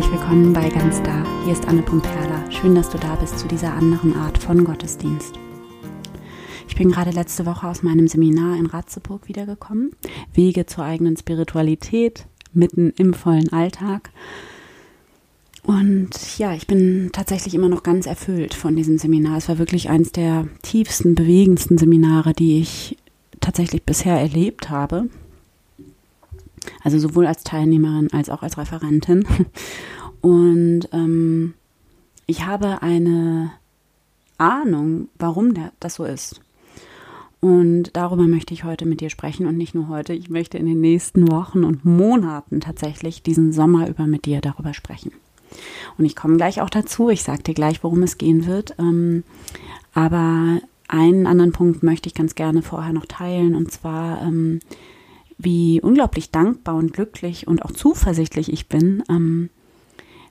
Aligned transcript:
herzlich 0.00 0.18
willkommen 0.18 0.54
bei 0.54 0.66
Ganz 0.70 1.02
Da. 1.02 1.26
Hier 1.44 1.52
ist 1.52 1.68
Anne 1.68 1.82
Perla. 1.82 2.50
Schön, 2.50 2.74
dass 2.74 2.88
du 2.88 2.96
da 2.96 3.16
bist 3.16 3.38
zu 3.38 3.46
dieser 3.46 3.74
anderen 3.74 4.16
Art 4.16 4.38
von 4.38 4.64
Gottesdienst. 4.64 5.34
Ich 6.66 6.74
bin 6.74 6.90
gerade 6.90 7.10
letzte 7.10 7.44
Woche 7.44 7.68
aus 7.68 7.82
meinem 7.82 8.08
Seminar 8.08 8.56
in 8.56 8.64
Ratzeburg 8.64 9.28
wiedergekommen. 9.28 9.90
Wege 10.32 10.64
zur 10.64 10.84
eigenen 10.84 11.18
Spiritualität 11.18 12.24
mitten 12.54 12.94
im 12.96 13.12
vollen 13.12 13.52
Alltag. 13.52 14.08
Und 15.64 16.38
ja, 16.38 16.54
ich 16.54 16.66
bin 16.66 17.10
tatsächlich 17.12 17.54
immer 17.54 17.68
noch 17.68 17.82
ganz 17.82 18.06
erfüllt 18.06 18.54
von 18.54 18.76
diesem 18.76 18.96
Seminar. 18.96 19.36
Es 19.36 19.50
war 19.50 19.58
wirklich 19.58 19.90
eines 19.90 20.12
der 20.12 20.48
tiefsten, 20.62 21.14
bewegendsten 21.14 21.76
Seminare, 21.76 22.32
die 22.32 22.58
ich 22.60 22.96
tatsächlich 23.42 23.82
bisher 23.82 24.18
erlebt 24.18 24.70
habe. 24.70 25.10
Also 26.82 26.98
sowohl 26.98 27.26
als 27.26 27.44
Teilnehmerin 27.44 28.12
als 28.12 28.30
auch 28.30 28.42
als 28.42 28.58
Referentin. 28.58 29.24
Und 30.20 30.88
ähm, 30.92 31.54
ich 32.26 32.44
habe 32.44 32.82
eine 32.82 33.52
Ahnung, 34.38 35.08
warum 35.18 35.54
das 35.80 35.94
so 35.94 36.04
ist. 36.04 36.40
Und 37.40 37.90
darüber 37.94 38.24
möchte 38.24 38.52
ich 38.52 38.64
heute 38.64 38.84
mit 38.84 39.00
dir 39.00 39.08
sprechen 39.08 39.46
und 39.46 39.56
nicht 39.56 39.74
nur 39.74 39.88
heute. 39.88 40.12
Ich 40.12 40.28
möchte 40.28 40.58
in 40.58 40.66
den 40.66 40.80
nächsten 40.80 41.30
Wochen 41.30 41.64
und 41.64 41.86
Monaten 41.86 42.60
tatsächlich 42.60 43.22
diesen 43.22 43.52
Sommer 43.52 43.88
über 43.88 44.06
mit 44.06 44.26
dir 44.26 44.42
darüber 44.42 44.74
sprechen. 44.74 45.12
Und 45.96 46.04
ich 46.04 46.14
komme 46.14 46.36
gleich 46.36 46.60
auch 46.60 46.68
dazu. 46.68 47.08
Ich 47.08 47.22
sage 47.22 47.42
dir 47.42 47.54
gleich, 47.54 47.82
worum 47.82 48.02
es 48.02 48.18
gehen 48.18 48.46
wird. 48.46 48.74
Ähm, 48.78 49.24
aber 49.94 50.60
einen 50.86 51.26
anderen 51.26 51.52
Punkt 51.52 51.82
möchte 51.82 52.08
ich 52.08 52.14
ganz 52.14 52.34
gerne 52.34 52.62
vorher 52.62 52.92
noch 52.92 53.06
teilen. 53.06 53.54
Und 53.54 53.72
zwar, 53.72 54.20
ähm, 54.22 54.60
wie 55.42 55.80
unglaublich 55.80 56.30
dankbar 56.30 56.74
und 56.74 56.92
glücklich 56.92 57.46
und 57.46 57.64
auch 57.64 57.72
zuversichtlich 57.72 58.52
ich 58.52 58.68
bin, 58.68 59.02
ähm, 59.08 59.50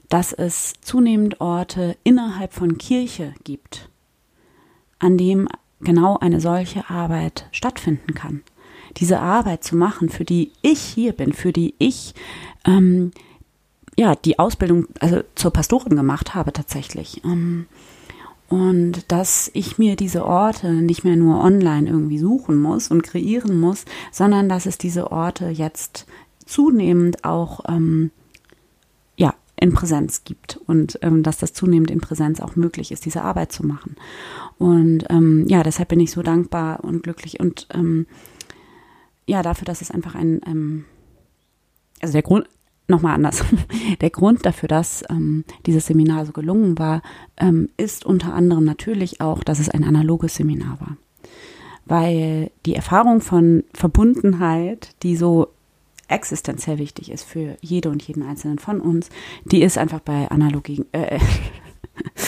dass 0.08 0.34
es 0.34 0.74
zunehmend 0.82 1.42
Orte 1.42 1.98
innerhalb 2.04 2.54
von 2.54 2.78
Kirche 2.78 3.34
gibt, 3.44 3.90
an 4.98 5.18
dem 5.18 5.48
genau 5.82 6.18
eine 6.18 6.42
solche 6.42 6.90
Arbeit 6.90 7.48
stattfinden 7.52 8.14
kann. 8.14 8.42
Diese 8.98 9.20
Arbeit 9.20 9.64
zu 9.64 9.76
machen, 9.76 10.10
für 10.10 10.26
die 10.26 10.52
ich 10.62 10.80
hier 10.80 11.14
bin, 11.14 11.34
für 11.34 11.54
die 11.54 11.76
ich 11.78 12.16
ähm, 12.66 13.12
ja 13.98 14.16
die 14.16 14.40
Ausbildung 14.40 14.88
also 15.00 15.22
zur 15.36 15.52
Pastorin 15.52 15.96
gemacht 15.96 16.34
habe 16.34 16.52
tatsächlich. 16.54 17.24
Ähm, 17.24 17.68
und 18.50 19.12
dass 19.12 19.50
ich 19.54 19.78
mir 19.78 19.96
diese 19.96 20.26
Orte 20.26 20.72
nicht 20.74 21.04
mehr 21.04 21.16
nur 21.16 21.44
online 21.44 21.90
irgendwie 21.90 22.18
suchen 22.18 22.58
muss 22.58 22.90
und 22.90 23.04
kreieren 23.04 23.60
muss, 23.60 23.86
sondern 24.12 24.50
dass 24.50 24.66
es 24.66 24.78
diese 24.78 25.12
Orte 25.12 25.50
jetzt 25.50 26.06
zunehmend 26.46 27.24
auch 27.24 27.62
ähm, 27.68 28.12
ja 29.16 29.36
in 29.56 29.74
Präsenz 29.74 30.24
gibt 30.24 30.60
und 30.66 30.98
ähm, 31.02 31.22
dass 31.24 31.38
das 31.38 31.54
zunehmend 31.54 31.92
in 31.92 32.02
Präsenz 32.02 32.40
auch 32.40 32.56
möglich 32.56 32.92
ist, 32.92 33.06
diese 33.06 33.22
Arbeit 33.22 33.52
zu 33.52 33.66
machen. 33.66 33.96
Und 34.58 35.06
ähm, 35.10 35.46
ja, 35.48 35.64
deshalb 35.64 35.90
bin 35.90 36.00
ich 36.00 36.12
so 36.12 36.24
dankbar 36.24 36.84
und 36.84 37.04
glücklich 37.04 37.40
und 37.40 37.68
ähm, 37.74 38.08
ja 39.28 39.44
dafür, 39.44 39.66
dass 39.66 39.82
es 39.82 39.92
einfach 39.92 40.16
ein 40.16 40.42
ähm, 40.46 40.86
also 42.02 42.14
der 42.14 42.24
Grund, 42.24 42.48
nochmal 42.90 43.16
anders. 43.16 43.44
Der 44.02 44.10
Grund 44.10 44.46
dafür, 44.46 44.68
dass 44.68 45.04
ähm, 45.10 45.44
dieses 45.66 45.88
Seminar 45.88 46.26
so 46.26 46.32
gelungen 46.32 46.78
war, 46.78 47.02
ähm, 47.38 47.70
ist 47.78 48.06
unter 48.06 48.34
anderem 48.34 48.66
natürlich 48.66 49.22
auch, 49.22 49.44
dass 49.44 49.60
es 49.60 49.70
ein 49.70 49.84
analoges 49.84 50.36
Seminar 50.36 50.80
war. 50.80 50.98
Weil 51.86 52.52
die 52.66 52.76
Erfahrung 52.76 53.22
von 53.22 53.64
Verbundenheit, 53.74 54.96
die 55.04 55.16
so 55.16 55.48
existenziell 56.08 56.80
wichtig 56.80 57.12
ist 57.12 57.24
für 57.24 57.58
jede 57.62 57.90
und 57.90 58.02
jeden 58.04 58.24
Einzelnen 58.24 58.60
von 58.60 58.82
uns, 58.82 59.10
die 59.46 59.62
ist 59.62 59.78
einfach 59.78 60.00
bei 60.00 60.30
analogen, 60.30 60.86
äh, 60.92 61.20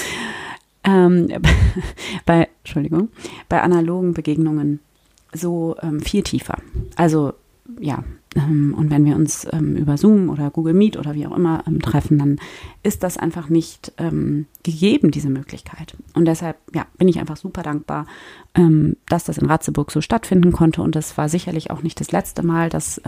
ähm, 0.83 1.27
bei, 2.25 2.47
Entschuldigung, 2.63 3.09
bei 3.49 3.61
analogen 3.61 4.13
Begegnungen 4.13 4.79
so 5.33 5.75
ähm, 5.81 5.99
viel 5.99 6.23
tiefer. 6.23 6.57
Also 6.95 7.33
ja, 7.79 8.03
ähm, 8.35 8.73
und 8.77 8.89
wenn 8.89 9.05
wir 9.05 9.15
uns 9.15 9.47
ähm, 9.51 9.75
über 9.75 9.97
Zoom 9.97 10.29
oder 10.29 10.49
Google 10.49 10.73
Meet 10.73 10.97
oder 10.97 11.13
wie 11.15 11.27
auch 11.27 11.35
immer 11.35 11.63
ähm, 11.67 11.81
treffen, 11.81 12.17
dann 12.19 12.39
ist 12.83 13.03
das 13.03 13.17
einfach 13.17 13.49
nicht 13.49 13.93
gegeben, 14.63 15.11
diese 15.11 15.29
Möglichkeit. 15.29 15.95
Und 16.13 16.25
deshalb 16.25 16.57
ja, 16.73 16.85
bin 16.97 17.07
ich 17.07 17.19
einfach 17.19 17.37
super 17.37 17.61
dankbar, 17.61 18.07
dass 19.07 19.25
das 19.25 19.37
in 19.37 19.45
Ratzeburg 19.45 19.91
so 19.91 20.01
stattfinden 20.01 20.51
konnte. 20.51 20.81
Und 20.81 20.95
das 20.95 21.17
war 21.17 21.29
sicherlich 21.29 21.69
auch 21.69 21.83
nicht 21.83 21.99
das 21.99 22.11
letzte 22.11 22.43
Mal, 22.43 22.69
dass 22.69 22.99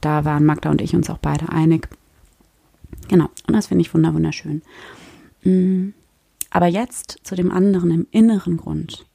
da 0.00 0.24
waren 0.24 0.44
Magda 0.44 0.70
und 0.70 0.80
ich 0.80 0.96
uns 0.96 1.10
auch 1.10 1.18
beide 1.18 1.50
einig. 1.50 1.88
Genau, 3.08 3.28
und 3.46 3.54
das 3.54 3.68
finde 3.68 3.82
ich 3.82 3.94
wunderschön. 3.94 4.62
Mm, 5.44 5.90
aber 6.50 6.66
jetzt 6.66 7.18
zu 7.22 7.34
dem 7.34 7.50
anderen 7.50 7.90
im 7.90 8.06
inneren 8.10 8.56
Grund, 8.56 9.06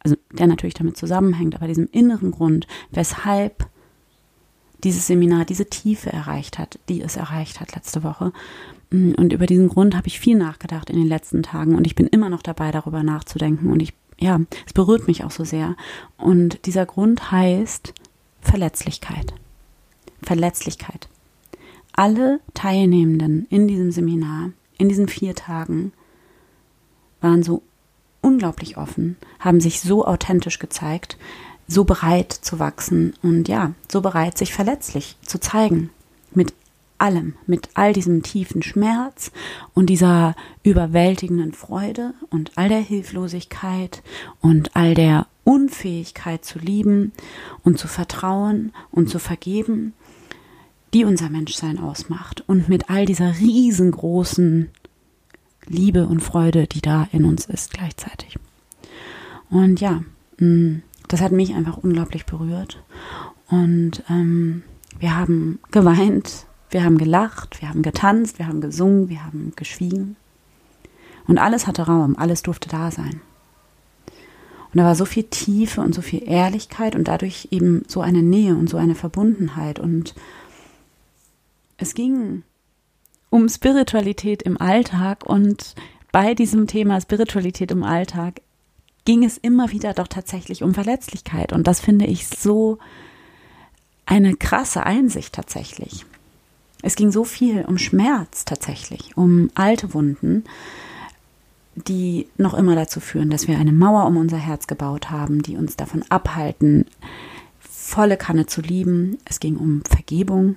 also 0.00 0.16
der 0.32 0.46
natürlich 0.46 0.74
damit 0.74 0.96
zusammenhängt, 0.96 1.54
aber 1.54 1.66
diesem 1.66 1.88
inneren 1.90 2.30
Grund, 2.30 2.66
weshalb 2.90 3.68
dieses 4.84 5.06
Seminar 5.06 5.44
diese 5.44 5.66
Tiefe 5.66 6.12
erreicht 6.12 6.58
hat, 6.58 6.78
die 6.88 7.00
es 7.00 7.16
erreicht 7.16 7.60
hat 7.60 7.74
letzte 7.74 8.04
Woche. 8.04 8.32
Mm, 8.90 9.12
und 9.16 9.32
über 9.32 9.46
diesen 9.46 9.68
Grund 9.68 9.96
habe 9.96 10.06
ich 10.06 10.20
viel 10.20 10.36
nachgedacht 10.36 10.90
in 10.90 10.96
den 10.96 11.08
letzten 11.08 11.42
Tagen 11.42 11.74
und 11.74 11.86
ich 11.86 11.94
bin 11.94 12.06
immer 12.06 12.28
noch 12.28 12.42
dabei, 12.42 12.70
darüber 12.70 13.02
nachzudenken. 13.02 13.72
Und 13.72 13.80
ich, 13.80 13.94
ja, 14.18 14.40
es 14.66 14.72
berührt 14.72 15.08
mich 15.08 15.24
auch 15.24 15.30
so 15.30 15.44
sehr. 15.44 15.76
Und 16.16 16.66
dieser 16.66 16.86
Grund 16.86 17.32
heißt 17.32 17.94
Verletzlichkeit. 18.40 19.34
Verletzlichkeit. 20.22 21.08
Alle 21.92 22.40
Teilnehmenden 22.54 23.46
in 23.50 23.68
diesem 23.68 23.90
Seminar, 23.90 24.50
in 24.78 24.88
diesen 24.88 25.08
vier 25.08 25.34
Tagen, 25.34 25.92
waren 27.20 27.42
so 27.42 27.62
unglaublich 28.20 28.76
offen, 28.76 29.16
haben 29.38 29.60
sich 29.60 29.80
so 29.80 30.04
authentisch 30.04 30.58
gezeigt, 30.58 31.18
so 31.66 31.84
bereit 31.84 32.32
zu 32.32 32.58
wachsen 32.58 33.14
und 33.22 33.48
ja, 33.48 33.72
so 33.90 34.00
bereit, 34.00 34.38
sich 34.38 34.52
verletzlich 34.52 35.16
zu 35.22 35.38
zeigen. 35.40 35.90
Mit 36.32 36.52
allem, 36.98 37.34
mit 37.46 37.68
all 37.74 37.92
diesem 37.92 38.22
tiefen 38.22 38.62
Schmerz 38.62 39.30
und 39.74 39.86
dieser 39.86 40.34
überwältigenden 40.62 41.52
Freude 41.52 42.14
und 42.30 42.52
all 42.56 42.68
der 42.68 42.80
Hilflosigkeit 42.80 44.02
und 44.40 44.74
all 44.74 44.94
der 44.94 45.26
Unfähigkeit 45.44 46.44
zu 46.44 46.58
lieben 46.58 47.12
und 47.62 47.78
zu 47.78 47.88
vertrauen 47.88 48.72
und 48.90 49.10
zu 49.10 49.18
vergeben, 49.18 49.92
die 50.94 51.04
unser 51.04 51.28
Menschsein 51.28 51.78
ausmacht 51.78 52.44
und 52.46 52.68
mit 52.68 52.88
all 52.88 53.04
dieser 53.04 53.38
riesengroßen 53.38 54.70
Liebe 55.66 56.06
und 56.06 56.20
Freude, 56.20 56.66
die 56.66 56.80
da 56.80 57.08
in 57.12 57.24
uns 57.24 57.46
ist 57.46 57.72
gleichzeitig. 57.72 58.38
Und 59.50 59.80
ja, 59.80 60.04
mh, 60.38 60.46
mm, 60.46 60.82
das 61.08 61.20
hat 61.20 61.32
mich 61.32 61.54
einfach 61.54 61.76
unglaublich 61.78 62.26
berührt. 62.26 62.82
Und 63.48 64.02
ähm, 64.08 64.62
wir 64.98 65.16
haben 65.16 65.58
geweint, 65.70 66.46
wir 66.70 66.84
haben 66.84 66.98
gelacht, 66.98 67.60
wir 67.60 67.68
haben 67.68 67.82
getanzt, 67.82 68.38
wir 68.38 68.46
haben 68.46 68.60
gesungen, 68.60 69.08
wir 69.08 69.24
haben 69.24 69.52
geschwiegen. 69.56 70.16
Und 71.26 71.38
alles 71.38 71.66
hatte 71.66 71.82
Raum, 71.82 72.16
alles 72.18 72.42
durfte 72.42 72.68
da 72.68 72.90
sein. 72.90 73.20
Und 74.72 74.78
da 74.78 74.84
war 74.84 74.96
so 74.96 75.04
viel 75.04 75.24
Tiefe 75.24 75.80
und 75.80 75.94
so 75.94 76.02
viel 76.02 76.28
Ehrlichkeit 76.28 76.96
und 76.96 77.06
dadurch 77.06 77.48
eben 77.52 77.84
so 77.86 78.00
eine 78.00 78.22
Nähe 78.22 78.56
und 78.56 78.68
so 78.68 78.76
eine 78.76 78.96
Verbundenheit. 78.96 79.78
Und 79.78 80.14
es 81.76 81.94
ging 81.94 82.42
um 83.30 83.48
Spiritualität 83.48 84.42
im 84.42 84.60
Alltag 84.60 85.24
und 85.24 85.74
bei 86.12 86.34
diesem 86.34 86.66
Thema 86.66 87.00
Spiritualität 87.00 87.70
im 87.70 87.82
Alltag 87.82 88.40
ging 89.04 89.24
es 89.24 89.38
immer 89.38 89.70
wieder 89.70 89.92
doch 89.92 90.08
tatsächlich 90.08 90.62
um 90.62 90.74
Verletzlichkeit. 90.74 91.52
Und 91.52 91.66
das 91.66 91.80
finde 91.80 92.06
ich 92.06 92.26
so 92.26 92.78
eine 94.06 94.36
krasse 94.36 94.84
Einsicht 94.84 95.34
tatsächlich. 95.34 96.04
Es 96.82 96.96
ging 96.96 97.10
so 97.10 97.24
viel 97.24 97.64
um 97.64 97.78
Schmerz 97.78 98.44
tatsächlich, 98.44 99.16
um 99.16 99.50
alte 99.54 99.94
Wunden, 99.94 100.44
die 101.74 102.28
noch 102.36 102.54
immer 102.54 102.74
dazu 102.74 103.00
führen, 103.00 103.30
dass 103.30 103.48
wir 103.48 103.58
eine 103.58 103.72
Mauer 103.72 104.06
um 104.06 104.16
unser 104.16 104.36
Herz 104.36 104.66
gebaut 104.66 105.10
haben, 105.10 105.42
die 105.42 105.56
uns 105.56 105.76
davon 105.76 106.04
abhalten, 106.08 106.86
volle 107.58 108.16
Kanne 108.16 108.46
zu 108.46 108.60
lieben. 108.60 109.18
Es 109.24 109.40
ging 109.40 109.56
um 109.56 109.82
Vergebung, 109.88 110.56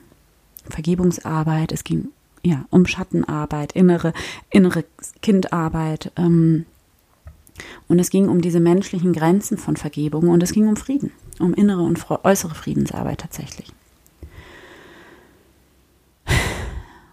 Vergebungsarbeit, 0.70 1.72
es 1.72 1.84
ging 1.84 2.10
ja 2.44 2.66
um 2.70 2.86
Schattenarbeit, 2.86 3.72
innere, 3.72 4.14
innere 4.50 4.84
Kindarbeit, 5.22 6.12
ähm, 6.18 6.66
und 7.88 8.00
es 8.00 8.10
ging 8.10 8.30
um 8.30 8.42
diese 8.42 8.60
menschlichen 8.60 9.14
Grenzen 9.14 9.58
von 9.58 9.78
Vergebung 9.78 10.30
und 10.30 10.44
es 10.44 10.52
ging 10.52 10.68
um 10.68 10.76
Frieden, 10.76 11.12
um 11.40 11.54
innere 11.54 11.82
und 11.82 12.06
äußere 12.24 12.56
Friedensarbeit 12.56 13.22
tatsächlich. 13.22 13.72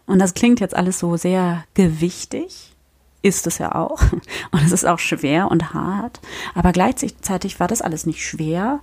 Und 0.07 0.19
das 0.19 0.35
klingt 0.35 0.61
jetzt 0.61 0.77
alles 0.77 0.99
so 0.99 1.17
sehr 1.17 1.65
gewichtig, 1.75 2.75
ist 3.23 3.47
es 3.47 3.59
ja 3.59 3.75
auch. 3.75 4.03
Und 4.51 4.63
es 4.65 4.73
ist 4.73 4.85
auch 4.85 4.99
schwer 4.99 5.51
und 5.51 5.73
hart. 5.73 6.21
Aber 6.55 6.73
gleichzeitig 6.73 7.59
war 7.59 7.69
das 7.69 7.81
alles 7.81 8.05
nicht 8.05 8.23
schwer, 8.23 8.81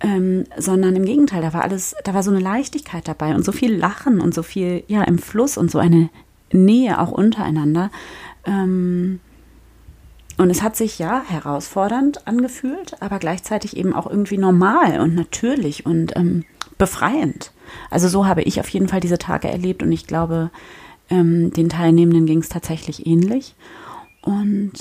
ähm, 0.00 0.44
sondern 0.58 0.94
im 0.96 1.06
Gegenteil, 1.06 1.40
da 1.40 1.54
war 1.54 1.62
alles, 1.62 1.96
da 2.04 2.12
war 2.12 2.22
so 2.22 2.30
eine 2.30 2.40
Leichtigkeit 2.40 3.08
dabei 3.08 3.34
und 3.34 3.44
so 3.44 3.52
viel 3.52 3.74
Lachen 3.74 4.20
und 4.20 4.34
so 4.34 4.42
viel, 4.42 4.84
ja, 4.86 5.02
im 5.04 5.18
Fluss 5.18 5.56
und 5.56 5.70
so 5.70 5.78
eine 5.78 6.10
Nähe 6.52 7.00
auch 7.00 7.10
untereinander. 7.10 7.90
Ähm, 8.44 9.20
und 10.36 10.50
es 10.50 10.62
hat 10.62 10.76
sich 10.76 10.98
ja 10.98 11.22
herausfordernd 11.26 12.26
angefühlt, 12.26 13.00
aber 13.00 13.18
gleichzeitig 13.18 13.76
eben 13.76 13.92
auch 13.94 14.08
irgendwie 14.08 14.38
normal 14.38 15.00
und 15.00 15.14
natürlich 15.14 15.86
und 15.86 16.16
ähm, 16.16 16.44
befreiend. 16.76 17.52
Also 17.90 18.08
so 18.08 18.26
habe 18.26 18.42
ich 18.42 18.60
auf 18.60 18.68
jeden 18.68 18.88
Fall 18.88 19.00
diese 19.00 19.18
Tage 19.18 19.48
erlebt 19.48 19.82
und 19.82 19.92
ich 19.92 20.06
glaube, 20.06 20.50
ähm, 21.08 21.52
den 21.52 21.68
Teilnehmenden 21.68 22.26
ging 22.26 22.40
es 22.40 22.48
tatsächlich 22.48 23.06
ähnlich. 23.06 23.54
Und 24.22 24.72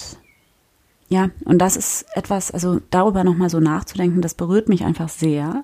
ja, 1.09 1.29
und 1.45 1.59
das 1.59 1.77
ist 1.77 2.05
etwas, 2.15 2.49
also 2.49 2.79
darüber 2.89 3.23
nochmal 3.23 3.49
so 3.49 3.59
nachzudenken, 3.59 4.21
das 4.21 4.33
berührt 4.33 4.69
mich 4.69 4.83
einfach 4.83 5.09
sehr. 5.09 5.63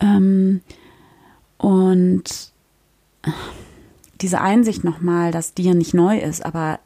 Ähm, 0.00 0.62
und 1.58 2.52
diese 4.20 4.40
Einsicht 4.40 4.84
nochmal, 4.84 5.32
dass 5.32 5.54
dir 5.54 5.74
nicht 5.74 5.92
neu 5.92 6.18
ist, 6.18 6.44
aber 6.46 6.78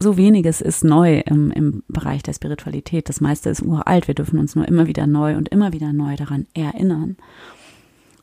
so 0.00 0.16
weniges 0.16 0.60
ist 0.60 0.84
neu 0.84 1.20
im, 1.20 1.50
im 1.50 1.82
Bereich 1.88 2.22
der 2.22 2.32
Spiritualität. 2.32 3.08
Das 3.08 3.20
meiste 3.20 3.50
ist 3.50 3.62
uralt. 3.62 4.08
Wir 4.08 4.14
dürfen 4.14 4.38
uns 4.38 4.54
nur 4.54 4.66
immer 4.66 4.86
wieder 4.86 5.06
neu 5.06 5.36
und 5.36 5.48
immer 5.48 5.72
wieder 5.72 5.92
neu 5.92 6.16
daran 6.16 6.46
erinnern, 6.54 7.16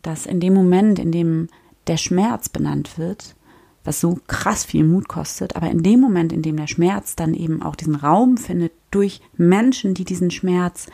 dass 0.01 0.25
in 0.25 0.39
dem 0.39 0.53
Moment, 0.53 0.99
in 0.99 1.11
dem 1.11 1.47
der 1.87 1.97
Schmerz 1.97 2.49
benannt 2.49 2.97
wird, 2.97 3.35
was 3.83 3.99
so 3.99 4.19
krass 4.27 4.63
viel 4.63 4.83
Mut 4.83 5.07
kostet, 5.07 5.55
aber 5.55 5.69
in 5.69 5.83
dem 5.83 5.99
Moment, 5.99 6.31
in 6.31 6.41
dem 6.41 6.57
der 6.57 6.67
Schmerz 6.67 7.15
dann 7.15 7.33
eben 7.33 7.61
auch 7.61 7.75
diesen 7.75 7.95
Raum 7.95 8.37
findet 8.37 8.73
durch 8.91 9.21
Menschen, 9.37 9.93
die 9.93 10.05
diesen 10.05 10.29
Schmerz 10.29 10.87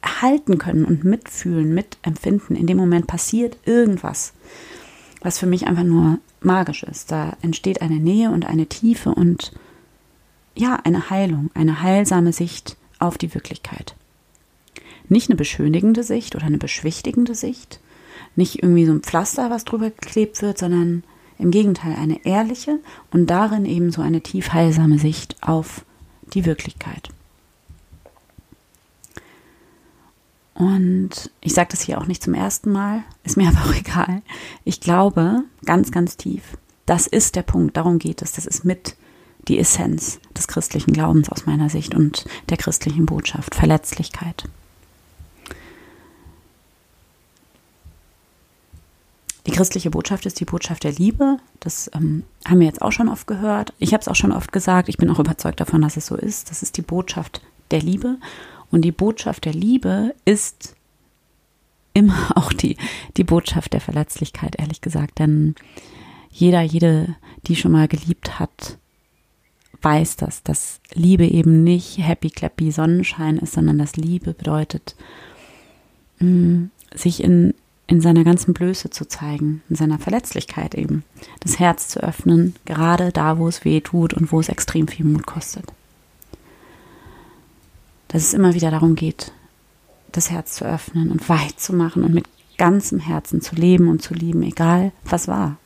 erhalten 0.00 0.56
können 0.56 0.84
und 0.84 1.04
mitfühlen, 1.04 1.74
mitempfinden, 1.74 2.56
in 2.56 2.66
dem 2.66 2.78
Moment 2.78 3.06
passiert 3.06 3.58
irgendwas, 3.66 4.32
was 5.20 5.38
für 5.38 5.46
mich 5.46 5.66
einfach 5.66 5.84
nur 5.84 6.18
magisch 6.40 6.82
ist. 6.82 7.12
Da 7.12 7.36
entsteht 7.42 7.82
eine 7.82 7.98
Nähe 7.98 8.30
und 8.30 8.46
eine 8.46 8.66
Tiefe 8.66 9.10
und 9.10 9.52
ja, 10.54 10.76
eine 10.76 11.10
Heilung, 11.10 11.50
eine 11.54 11.82
heilsame 11.82 12.32
Sicht 12.32 12.76
auf 12.98 13.18
die 13.18 13.34
Wirklichkeit. 13.34 13.94
Nicht 15.08 15.28
eine 15.28 15.36
beschönigende 15.36 16.02
Sicht 16.02 16.36
oder 16.36 16.46
eine 16.46 16.58
beschwichtigende 16.58 17.34
Sicht, 17.34 17.80
nicht 18.36 18.62
irgendwie 18.62 18.86
so 18.86 18.92
ein 18.92 19.02
Pflaster, 19.02 19.50
was 19.50 19.64
drüber 19.64 19.90
geklebt 19.90 20.42
wird, 20.42 20.58
sondern 20.58 21.02
im 21.38 21.50
Gegenteil 21.50 21.96
eine 21.96 22.24
ehrliche 22.24 22.78
und 23.10 23.28
darin 23.28 23.64
eben 23.64 23.90
so 23.90 24.02
eine 24.02 24.20
tief 24.20 24.52
heilsame 24.52 24.98
Sicht 24.98 25.36
auf 25.40 25.84
die 26.34 26.44
Wirklichkeit. 26.44 27.08
Und 30.54 31.30
ich 31.40 31.54
sage 31.54 31.68
das 31.70 31.80
hier 31.80 31.98
auch 31.98 32.06
nicht 32.06 32.22
zum 32.22 32.34
ersten 32.34 32.70
Mal, 32.70 33.02
ist 33.24 33.38
mir 33.38 33.48
aber 33.56 33.70
auch 33.70 33.74
egal. 33.74 34.22
Ich 34.64 34.80
glaube 34.80 35.44
ganz, 35.64 35.90
ganz 35.90 36.16
tief, 36.18 36.58
das 36.86 37.06
ist 37.06 37.34
der 37.34 37.42
Punkt, 37.42 37.76
darum 37.76 37.98
geht 37.98 38.20
es, 38.20 38.32
das 38.32 38.46
ist 38.46 38.64
mit 38.64 38.96
die 39.48 39.58
Essenz 39.58 40.20
des 40.36 40.48
christlichen 40.48 40.92
Glaubens 40.92 41.28
aus 41.28 41.46
meiner 41.46 41.68
Sicht 41.68 41.94
und 41.94 42.24
der 42.48 42.56
christlichen 42.56 43.06
Botschaft, 43.06 43.54
Verletzlichkeit. 43.54 44.44
Die 49.46 49.52
christliche 49.52 49.90
Botschaft 49.90 50.26
ist 50.26 50.38
die 50.38 50.44
Botschaft 50.44 50.84
der 50.84 50.92
Liebe. 50.92 51.38
Das 51.60 51.90
ähm, 51.94 52.24
haben 52.46 52.60
wir 52.60 52.66
jetzt 52.66 52.82
auch 52.82 52.92
schon 52.92 53.08
oft 53.08 53.26
gehört. 53.26 53.72
Ich 53.78 53.92
habe 53.92 54.00
es 54.00 54.08
auch 54.08 54.14
schon 54.14 54.32
oft 54.32 54.52
gesagt. 54.52 54.88
Ich 54.88 54.98
bin 54.98 55.10
auch 55.10 55.18
überzeugt 55.18 55.60
davon, 55.60 55.82
dass 55.82 55.96
es 55.96 56.06
so 56.06 56.16
ist. 56.16 56.50
Das 56.50 56.62
ist 56.62 56.76
die 56.76 56.82
Botschaft 56.82 57.40
der 57.70 57.80
Liebe. 57.80 58.18
Und 58.70 58.82
die 58.82 58.92
Botschaft 58.92 59.46
der 59.46 59.54
Liebe 59.54 60.14
ist 60.24 60.76
immer 61.94 62.32
auch 62.36 62.52
die, 62.52 62.76
die 63.16 63.24
Botschaft 63.24 63.72
der 63.72 63.80
Verletzlichkeit, 63.80 64.56
ehrlich 64.58 64.82
gesagt. 64.82 65.18
Denn 65.18 65.54
jeder, 66.30 66.60
jede, 66.60 67.16
die 67.46 67.56
schon 67.56 67.72
mal 67.72 67.88
geliebt 67.88 68.38
hat, 68.38 68.78
weiß 69.82 70.16
das, 70.16 70.42
dass 70.42 70.80
Liebe 70.92 71.26
eben 71.26 71.64
nicht 71.64 71.98
happy 71.98 72.30
clappy 72.30 72.70
Sonnenschein 72.70 73.38
ist, 73.38 73.54
sondern 73.54 73.78
dass 73.78 73.96
Liebe 73.96 74.34
bedeutet, 74.34 74.94
mm, 76.18 76.64
sich 76.94 77.22
in 77.22 77.54
in 77.90 78.00
seiner 78.00 78.22
ganzen 78.22 78.54
Blöße 78.54 78.90
zu 78.90 79.08
zeigen, 79.08 79.62
in 79.68 79.74
seiner 79.74 79.98
Verletzlichkeit 79.98 80.76
eben, 80.76 81.02
das 81.40 81.58
Herz 81.58 81.88
zu 81.88 82.00
öffnen, 82.00 82.54
gerade 82.64 83.10
da, 83.10 83.36
wo 83.36 83.48
es 83.48 83.64
weh 83.64 83.80
tut 83.80 84.14
und 84.14 84.30
wo 84.30 84.38
es 84.38 84.48
extrem 84.48 84.86
viel 84.86 85.04
Mut 85.04 85.26
kostet. 85.26 85.64
Dass 88.06 88.22
es 88.22 88.32
immer 88.32 88.54
wieder 88.54 88.70
darum 88.70 88.94
geht, 88.94 89.32
das 90.12 90.30
Herz 90.30 90.54
zu 90.54 90.64
öffnen 90.64 91.10
und 91.10 91.28
weit 91.28 91.58
zu 91.58 91.74
machen 91.74 92.04
und 92.04 92.14
mit 92.14 92.26
ganzem 92.58 93.00
Herzen 93.00 93.42
zu 93.42 93.56
leben 93.56 93.88
und 93.88 94.02
zu 94.02 94.14
lieben, 94.14 94.44
egal 94.44 94.92
was 95.04 95.26
war. 95.26 95.56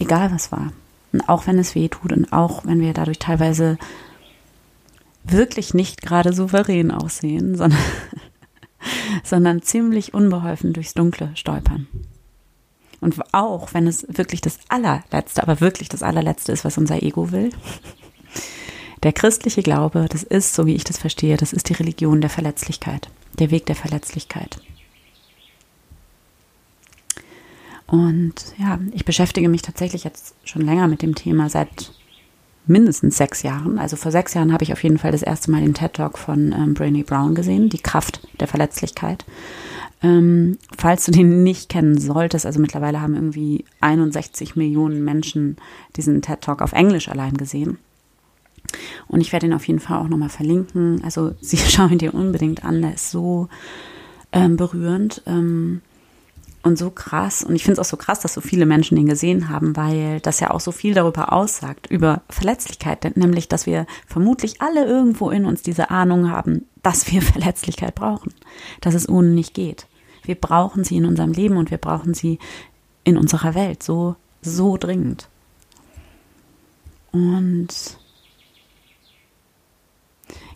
Egal 0.00 0.32
was 0.32 0.50
war. 0.50 0.72
Und 1.12 1.28
auch 1.28 1.46
wenn 1.46 1.58
es 1.58 1.74
weh 1.74 1.88
tut 1.88 2.12
und 2.12 2.32
auch 2.32 2.64
wenn 2.64 2.80
wir 2.80 2.92
dadurch 2.92 3.18
teilweise 3.18 3.78
wirklich 5.24 5.74
nicht 5.74 6.02
gerade 6.02 6.32
souverän 6.32 6.90
aussehen, 6.90 7.54
sondern 7.56 7.78
sondern 9.24 9.62
ziemlich 9.62 10.14
unbeholfen 10.14 10.72
durchs 10.72 10.94
Dunkle 10.94 11.32
stolpern. 11.34 11.86
Und 13.00 13.16
auch 13.32 13.74
wenn 13.74 13.86
es 13.86 14.06
wirklich 14.08 14.40
das 14.40 14.58
allerletzte, 14.68 15.42
aber 15.42 15.60
wirklich 15.60 15.88
das 15.88 16.02
allerletzte 16.02 16.52
ist, 16.52 16.64
was 16.64 16.78
unser 16.78 17.02
Ego 17.02 17.30
will. 17.30 17.50
Der 19.04 19.12
christliche 19.12 19.62
Glaube, 19.62 20.06
das 20.10 20.24
ist, 20.24 20.54
so 20.54 20.66
wie 20.66 20.74
ich 20.74 20.82
das 20.82 20.98
verstehe, 20.98 21.36
das 21.36 21.52
ist 21.52 21.68
die 21.68 21.74
Religion 21.74 22.20
der 22.20 22.30
Verletzlichkeit, 22.30 23.08
der 23.38 23.52
Weg 23.52 23.66
der 23.66 23.76
Verletzlichkeit. 23.76 24.60
Und 27.88 28.34
ja, 28.58 28.78
ich 28.92 29.04
beschäftige 29.04 29.48
mich 29.48 29.62
tatsächlich 29.62 30.04
jetzt 30.04 30.34
schon 30.44 30.62
länger 30.62 30.88
mit 30.88 31.02
dem 31.02 31.14
Thema 31.14 31.48
seit 31.48 31.92
mindestens 32.66 33.16
sechs 33.16 33.42
Jahren. 33.42 33.78
Also 33.78 33.96
vor 33.96 34.12
sechs 34.12 34.34
Jahren 34.34 34.52
habe 34.52 34.62
ich 34.62 34.72
auf 34.72 34.82
jeden 34.82 34.98
Fall 34.98 35.10
das 35.10 35.22
erste 35.22 35.50
Mal 35.50 35.62
den 35.62 35.72
TED 35.72 35.94
Talk 35.94 36.18
von 36.18 36.52
ähm, 36.52 36.74
Brainy 36.74 37.02
Brown 37.02 37.34
gesehen, 37.34 37.70
die 37.70 37.78
Kraft 37.78 38.28
der 38.40 38.46
Verletzlichkeit. 38.46 39.24
Ähm, 40.02 40.58
falls 40.76 41.06
du 41.06 41.12
den 41.12 41.42
nicht 41.42 41.70
kennen 41.70 41.98
solltest, 41.98 42.44
also 42.44 42.60
mittlerweile 42.60 43.00
haben 43.00 43.14
irgendwie 43.14 43.64
61 43.80 44.54
Millionen 44.54 45.02
Menschen 45.02 45.56
diesen 45.96 46.20
TED 46.20 46.42
Talk 46.42 46.60
auf 46.60 46.72
Englisch 46.72 47.08
allein 47.08 47.38
gesehen. 47.38 47.78
Und 49.08 49.22
ich 49.22 49.32
werde 49.32 49.46
ihn 49.46 49.54
auf 49.54 49.66
jeden 49.66 49.80
Fall 49.80 49.98
auch 49.98 50.08
nochmal 50.08 50.28
verlinken. 50.28 51.02
Also 51.02 51.32
sie 51.40 51.56
schauen 51.56 51.96
dir 51.96 52.12
unbedingt 52.12 52.64
an, 52.64 52.82
der 52.82 52.94
ist 52.94 53.10
so 53.10 53.48
ähm, 54.30 54.58
berührend. 54.58 55.22
Ähm, 55.26 55.80
und 56.62 56.78
so 56.78 56.90
krass. 56.90 57.42
Und 57.42 57.54
ich 57.54 57.64
finde 57.64 57.80
es 57.80 57.86
auch 57.86 57.90
so 57.90 57.96
krass, 57.96 58.20
dass 58.20 58.34
so 58.34 58.40
viele 58.40 58.66
Menschen 58.66 58.96
den 58.96 59.06
gesehen 59.06 59.48
haben, 59.48 59.76
weil 59.76 60.20
das 60.20 60.40
ja 60.40 60.50
auch 60.50 60.60
so 60.60 60.72
viel 60.72 60.94
darüber 60.94 61.32
aussagt, 61.32 61.86
über 61.90 62.22
Verletzlichkeit, 62.28 63.16
nämlich, 63.16 63.48
dass 63.48 63.66
wir 63.66 63.86
vermutlich 64.06 64.60
alle 64.60 64.84
irgendwo 64.84 65.30
in 65.30 65.44
uns 65.44 65.62
diese 65.62 65.90
Ahnung 65.90 66.30
haben, 66.30 66.66
dass 66.82 67.10
wir 67.10 67.22
Verletzlichkeit 67.22 67.94
brauchen, 67.94 68.32
dass 68.80 68.94
es 68.94 69.08
ohne 69.08 69.28
nicht 69.28 69.54
geht. 69.54 69.86
Wir 70.22 70.34
brauchen 70.34 70.84
sie 70.84 70.96
in 70.96 71.06
unserem 71.06 71.32
Leben 71.32 71.56
und 71.56 71.70
wir 71.70 71.78
brauchen 71.78 72.14
sie 72.14 72.38
in 73.04 73.16
unserer 73.16 73.54
Welt 73.54 73.82
so, 73.82 74.16
so 74.42 74.76
dringend. 74.76 75.28
Und 77.12 77.98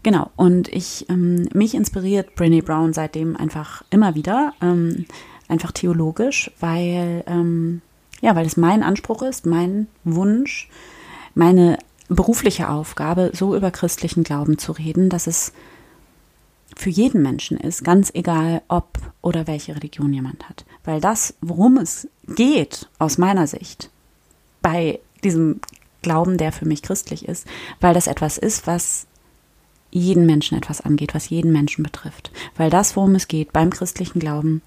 Genau, 0.02 0.30
und 0.35 0.68
ich, 0.68 1.06
ähm, 1.09 1.49
mich 1.54 1.75
inspiriert 1.75 2.30
Brené 2.37 2.64
Brown 2.64 2.92
seitdem 2.92 3.37
einfach 3.37 3.85
immer 3.90 4.16
wieder. 4.16 4.52
Ähm, 4.61 5.06
einfach 5.52 5.71
theologisch, 5.71 6.50
weil, 6.59 7.23
ähm, 7.26 7.82
ja, 8.21 8.35
weil 8.35 8.47
es 8.47 8.56
mein 8.56 8.82
Anspruch 8.82 9.23
ist, 9.23 9.47
mein 9.47 9.87
Wunsch, 10.02 10.68
meine 11.35 11.78
berufliche 12.09 12.68
Aufgabe, 12.68 13.30
so 13.35 13.54
über 13.54 13.71
christlichen 13.71 14.25
Glauben 14.25 14.59
zu 14.59 14.73
reden, 14.73 15.09
dass 15.09 15.26
es 15.26 15.52
für 16.75 16.90
jeden 16.90 17.23
Menschen 17.23 17.59
ist, 17.59 17.85
ganz 17.85 18.11
egal, 18.14 18.62
ob 18.68 18.99
oder 19.21 19.47
welche 19.47 19.76
Religion 19.76 20.12
jemand 20.12 20.49
hat. 20.49 20.64
Weil 20.85 21.00
das, 21.00 21.35
worum 21.42 21.76
es 21.76 22.09
geht, 22.26 22.88
aus 22.99 23.18
meiner 23.18 23.47
Sicht, 23.47 23.90
bei 24.62 25.00
diesem 25.23 25.61
Glauben, 26.00 26.38
der 26.38 26.50
für 26.50 26.66
mich 26.66 26.82
christlich 26.82 27.28
ist, 27.28 27.47
weil 27.80 27.92
das 27.92 28.06
etwas 28.06 28.38
ist, 28.38 28.66
was 28.66 29.06
jeden 29.90 30.25
Menschen 30.25 30.56
etwas 30.56 30.80
angeht, 30.80 31.14
was 31.14 31.28
jeden 31.28 31.52
Menschen 31.52 31.85
betrifft. 31.85 32.32
Weil 32.56 32.71
das, 32.71 32.97
worum 32.97 33.14
es 33.14 33.28
geht 33.28 33.52
beim 33.52 33.68
christlichen 33.68 34.18
Glauben, 34.18 34.62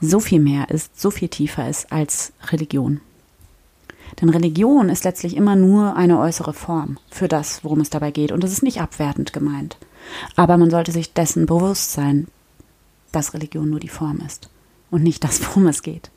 so 0.00 0.20
viel 0.20 0.40
mehr 0.40 0.70
ist, 0.70 1.00
so 1.00 1.10
viel 1.10 1.28
tiefer 1.28 1.68
ist 1.68 1.90
als 1.92 2.32
Religion. 2.50 3.00
Denn 4.20 4.28
Religion 4.28 4.88
ist 4.88 5.04
letztlich 5.04 5.36
immer 5.36 5.56
nur 5.56 5.96
eine 5.96 6.18
äußere 6.20 6.52
Form 6.52 6.98
für 7.10 7.28
das, 7.28 7.64
worum 7.64 7.80
es 7.80 7.90
dabei 7.90 8.10
geht. 8.10 8.32
Und 8.32 8.44
das 8.44 8.52
ist 8.52 8.62
nicht 8.62 8.80
abwertend 8.80 9.32
gemeint. 9.32 9.76
Aber 10.36 10.56
man 10.56 10.70
sollte 10.70 10.92
sich 10.92 11.12
dessen 11.12 11.46
bewusst 11.46 11.92
sein, 11.92 12.28
dass 13.12 13.34
Religion 13.34 13.70
nur 13.70 13.80
die 13.80 13.88
Form 13.88 14.20
ist 14.24 14.50
und 14.90 15.02
nicht 15.02 15.24
das, 15.24 15.44
worum 15.46 15.66
es 15.66 15.82
geht. 15.82 16.10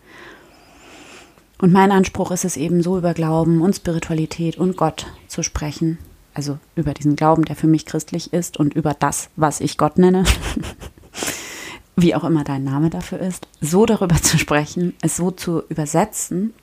Und 1.60 1.74
mein 1.74 1.92
Anspruch 1.92 2.32
ist 2.32 2.46
es 2.46 2.58
eben 2.58 2.84
so 2.84 2.98
über 2.98 3.14
Glauben 3.14 3.62
und 3.62 3.76
Spiritualität 3.76 4.58
und 4.58 4.78
Gott 4.78 5.08
zu 5.28 5.42
sprechen. 5.42 5.98
Also 6.34 6.60
über 6.76 6.94
diesen 6.94 7.16
Glauben, 7.16 7.46
der 7.46 7.56
für 7.56 7.66
mich 7.66 7.88
christlich 7.88 8.32
ist 8.32 8.58
und 8.58 8.76
über 8.76 8.94
das, 8.94 9.30
was 9.36 9.60
ich 9.60 9.78
Gott 9.78 9.98
nenne. 9.98 10.24
wie 11.98 12.16
auch 12.16 12.24
immer 12.24 12.46
dein 12.46 12.64
Name 12.64 12.90
dafür 12.90 13.20
ist, 13.20 13.48
so 13.60 13.86
darüber 13.86 14.16
zu 14.22 14.38
sprechen, 14.38 14.94
es 15.02 15.18
so 15.18 15.32
zu 15.32 15.64
übersetzen, 15.68 16.54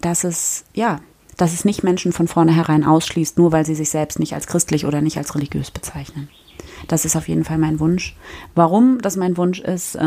dass 0.00 0.24
es, 0.24 0.64
ja, 0.72 1.00
dass 1.36 1.52
es 1.52 1.64
nicht 1.64 1.82
Menschen 1.82 2.12
von 2.12 2.28
vornherein 2.28 2.84
ausschließt, 2.84 3.36
nur 3.36 3.52
weil 3.52 3.66
sie 3.66 3.74
sich 3.74 3.90
selbst 3.90 4.18
nicht 4.18 4.34
als 4.34 4.46
christlich 4.46 4.86
oder 4.86 5.02
nicht 5.02 5.18
als 5.18 5.34
religiös 5.34 5.70
bezeichnen. 5.70 6.28
Das 6.86 7.04
ist 7.04 7.16
auf 7.16 7.28
jeden 7.28 7.44
Fall 7.44 7.58
mein 7.58 7.80
Wunsch. 7.80 8.16
Warum 8.54 9.00
das 9.00 9.16
mein 9.16 9.36
Wunsch 9.36 9.60
ist, 9.60 9.98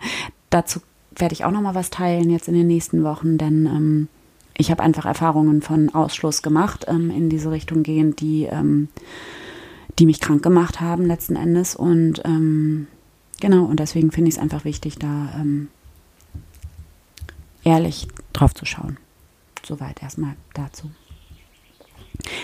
dazu 0.50 0.80
werde 1.14 1.32
ich 1.32 1.44
auch 1.44 1.50
noch 1.50 1.62
mal 1.62 1.74
was 1.74 1.90
teilen 1.90 2.30
jetzt 2.30 2.46
in 2.46 2.54
den 2.54 2.66
nächsten 2.66 3.02
Wochen, 3.02 3.38
denn 3.38 3.66
ähm, 3.66 4.08
ich 4.56 4.70
habe 4.70 4.82
einfach 4.82 5.06
Erfahrungen 5.06 5.60
von 5.60 5.92
Ausschluss 5.94 6.42
gemacht 6.42 6.84
ähm, 6.88 7.10
in 7.10 7.28
diese 7.28 7.50
Richtung 7.50 7.82
gehend, 7.82 8.20
die 8.20 8.44
ähm, 8.44 8.88
die 9.98 10.06
mich 10.06 10.20
krank 10.20 10.42
gemacht 10.42 10.80
haben 10.80 11.06
letzten 11.06 11.36
Endes 11.36 11.74
und 11.74 12.20
ähm, 12.24 12.86
genau 13.40 13.64
und 13.64 13.80
deswegen 13.80 14.10
finde 14.10 14.28
ich 14.28 14.36
es 14.36 14.40
einfach 14.40 14.64
wichtig, 14.64 14.98
da 14.98 15.32
ähm, 15.36 15.68
ehrlich 17.64 18.08
drauf 18.32 18.54
zu 18.54 18.64
schauen. 18.64 18.98
Soweit 19.64 20.02
erstmal 20.02 20.36
dazu. 20.54 20.90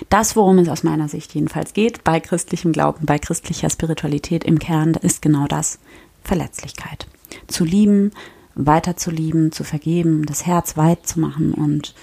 Das, 0.08 0.36
worum 0.36 0.58
es 0.58 0.68
aus 0.68 0.82
meiner 0.82 1.08
Sicht 1.08 1.34
jedenfalls 1.34 1.72
geht, 1.72 2.04
bei 2.04 2.20
christlichem 2.20 2.72
Glauben, 2.72 3.06
bei 3.06 3.18
christlicher 3.18 3.70
Spiritualität 3.70 4.44
im 4.44 4.58
Kern, 4.58 4.94
ist 4.94 5.22
genau 5.22 5.46
das, 5.46 5.78
Verletzlichkeit. 6.22 7.06
Zu 7.46 7.64
lieben, 7.64 8.12
weiter 8.54 8.96
zu 8.96 9.10
lieben, 9.10 9.52
zu 9.52 9.64
vergeben, 9.64 10.26
das 10.26 10.46
Herz 10.46 10.76
weit 10.76 11.06
zu 11.06 11.20
machen 11.20 11.52
und 11.54 11.94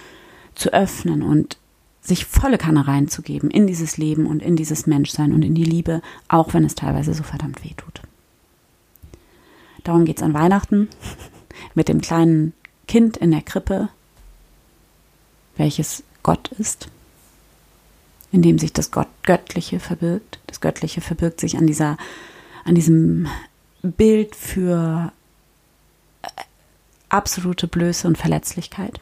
zu 0.56 0.74
öffnen 0.74 1.22
und 1.22 1.58
sich 2.02 2.26
volle 2.26 2.58
Kanne 2.58 2.88
reinzugeben 2.88 3.52
in 3.52 3.68
dieses 3.68 3.98
Leben 3.98 4.26
und 4.26 4.42
in 4.42 4.56
dieses 4.56 4.88
Menschsein 4.88 5.32
und 5.32 5.44
in 5.44 5.54
die 5.54 5.64
Liebe, 5.64 6.02
auch 6.28 6.54
wenn 6.54 6.66
es 6.66 6.76
teilweise 6.76 7.14
so 7.14 7.24
verdammt 7.24 7.64
weh 7.64 7.74
tut. 7.76 8.02
Darum 9.84 10.06
geht 10.06 10.18
es 10.18 10.24
an 10.24 10.34
Weihnachten 10.34 10.90
mit 11.74 11.88
dem 11.88 12.02
kleinen 12.02 12.54
Kind 12.88 13.18
in 13.18 13.32
der 13.32 13.42
Krippe, 13.42 13.90
welches 15.58 16.04
Gott 16.24 16.50
ist, 16.60 16.90
in 18.32 18.42
dem 18.42 18.60
sich 18.60 18.74
das 18.74 18.92
Gott 18.92 19.08
Göttliche 19.24 19.80
verbirgt. 19.80 20.40
Das 20.48 20.62
Göttliche 20.62 21.02
verbirgt 21.02 21.40
sich 21.40 21.58
an 21.58 21.68
dieser, 21.68 21.98
an 22.66 22.76
diesem 22.76 23.28
Bild 23.82 24.36
für 24.36 25.12
äh, 26.22 26.28
absolute 27.10 27.68
Blöße 27.68 28.08
und 28.08 28.18
Verletzlichkeit. 28.18 29.00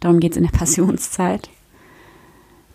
Darum 0.00 0.20
geht 0.20 0.32
es 0.32 0.38
in 0.38 0.44
der 0.44 0.50
Passionszeit. 0.58 1.48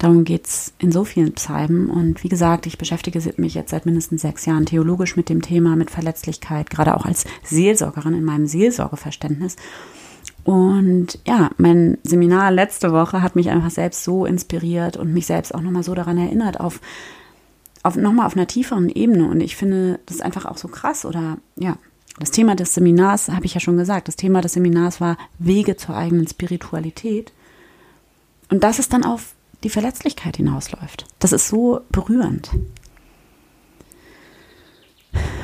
Darum 0.06 0.24
geht 0.24 0.46
es 0.46 0.72
in 0.78 0.92
so 0.92 1.04
vielen 1.04 1.34
Psalmen. 1.34 1.90
Und 1.90 2.24
wie 2.24 2.30
gesagt, 2.30 2.68
ich 2.68 2.78
beschäftige 2.78 3.20
mich 3.38 3.56
jetzt 3.56 3.72
seit 3.72 3.88
mindestens 3.88 4.22
sechs 4.22 4.46
Jahren 4.46 4.68
theologisch 4.68 5.16
mit 5.16 5.30
dem 5.30 5.42
Thema, 5.42 5.76
mit 5.76 5.90
Verletzlichkeit, 5.90 6.70
gerade 6.70 6.96
auch 6.96 7.08
als 7.08 7.26
Seelsorgerin 7.44 8.14
in 8.14 8.24
meinem 8.24 8.46
Seelsorgeverständnis. 8.46 9.56
Und 10.44 11.18
ja, 11.26 11.50
mein 11.58 11.98
Seminar 12.04 12.52
letzte 12.52 12.92
Woche 12.92 13.24
hat 13.24 13.36
mich 13.36 13.50
einfach 13.50 13.72
selbst 13.72 14.04
so 14.04 14.28
inspiriert 14.28 14.96
und 14.96 15.12
mich 15.12 15.26
selbst 15.26 15.56
auch 15.56 15.62
nochmal 15.62 15.82
so 15.82 15.96
daran 15.96 16.20
erinnert, 16.20 16.60
auf, 16.60 16.82
auf 17.82 17.96
nochmal 17.96 18.28
auf 18.28 18.36
einer 18.36 18.46
tieferen 18.46 18.90
Ebene. 18.90 19.28
Und 19.28 19.42
ich 19.42 19.56
finde 19.56 20.00
das 20.06 20.22
einfach 20.22 20.46
auch 20.46 20.58
so 20.58 20.68
krass. 20.68 21.04
Oder 21.04 21.40
ja, 21.56 21.80
das 22.20 22.30
Thema 22.30 22.56
des 22.56 22.76
Seminars, 22.76 23.30
habe 23.30 23.48
ich 23.48 23.56
ja 23.56 23.60
schon 23.60 23.78
gesagt, 23.78 24.08
das 24.08 24.18
Thema 24.18 24.42
des 24.42 24.54
Seminars 24.54 25.02
war 25.02 25.18
Wege 25.40 25.78
zur 25.78 25.98
eigenen 25.98 26.28
Spiritualität. 26.28 27.34
Und 28.52 28.64
dass 28.64 28.78
es 28.78 28.88
dann 28.88 29.04
auf 29.04 29.34
die 29.66 29.70
Verletzlichkeit 29.70 30.38
hinausläuft. 30.38 31.08
Das 31.20 31.34
ist 31.34 31.50
so 31.50 31.82
berührend 31.92 32.52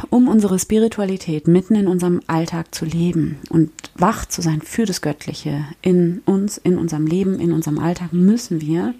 um 0.10 0.28
unsere 0.28 0.60
Spiritualität 0.60 1.48
mitten 1.48 1.74
in 1.74 1.88
unserem 1.88 2.20
Alltag 2.28 2.76
zu 2.76 2.84
leben 2.84 3.40
und 3.50 3.72
wach 3.96 4.26
zu 4.26 4.42
sein 4.42 4.62
für 4.62 4.86
das 4.86 5.02
Göttliche 5.02 5.64
in 5.82 6.22
uns, 6.26 6.58
in 6.58 6.78
unserem 6.78 7.08
Leben, 7.08 7.40
in 7.40 7.54
unserem 7.54 7.80
Alltag, 7.80 8.12
müssen 8.12 8.60
wir 8.60 8.94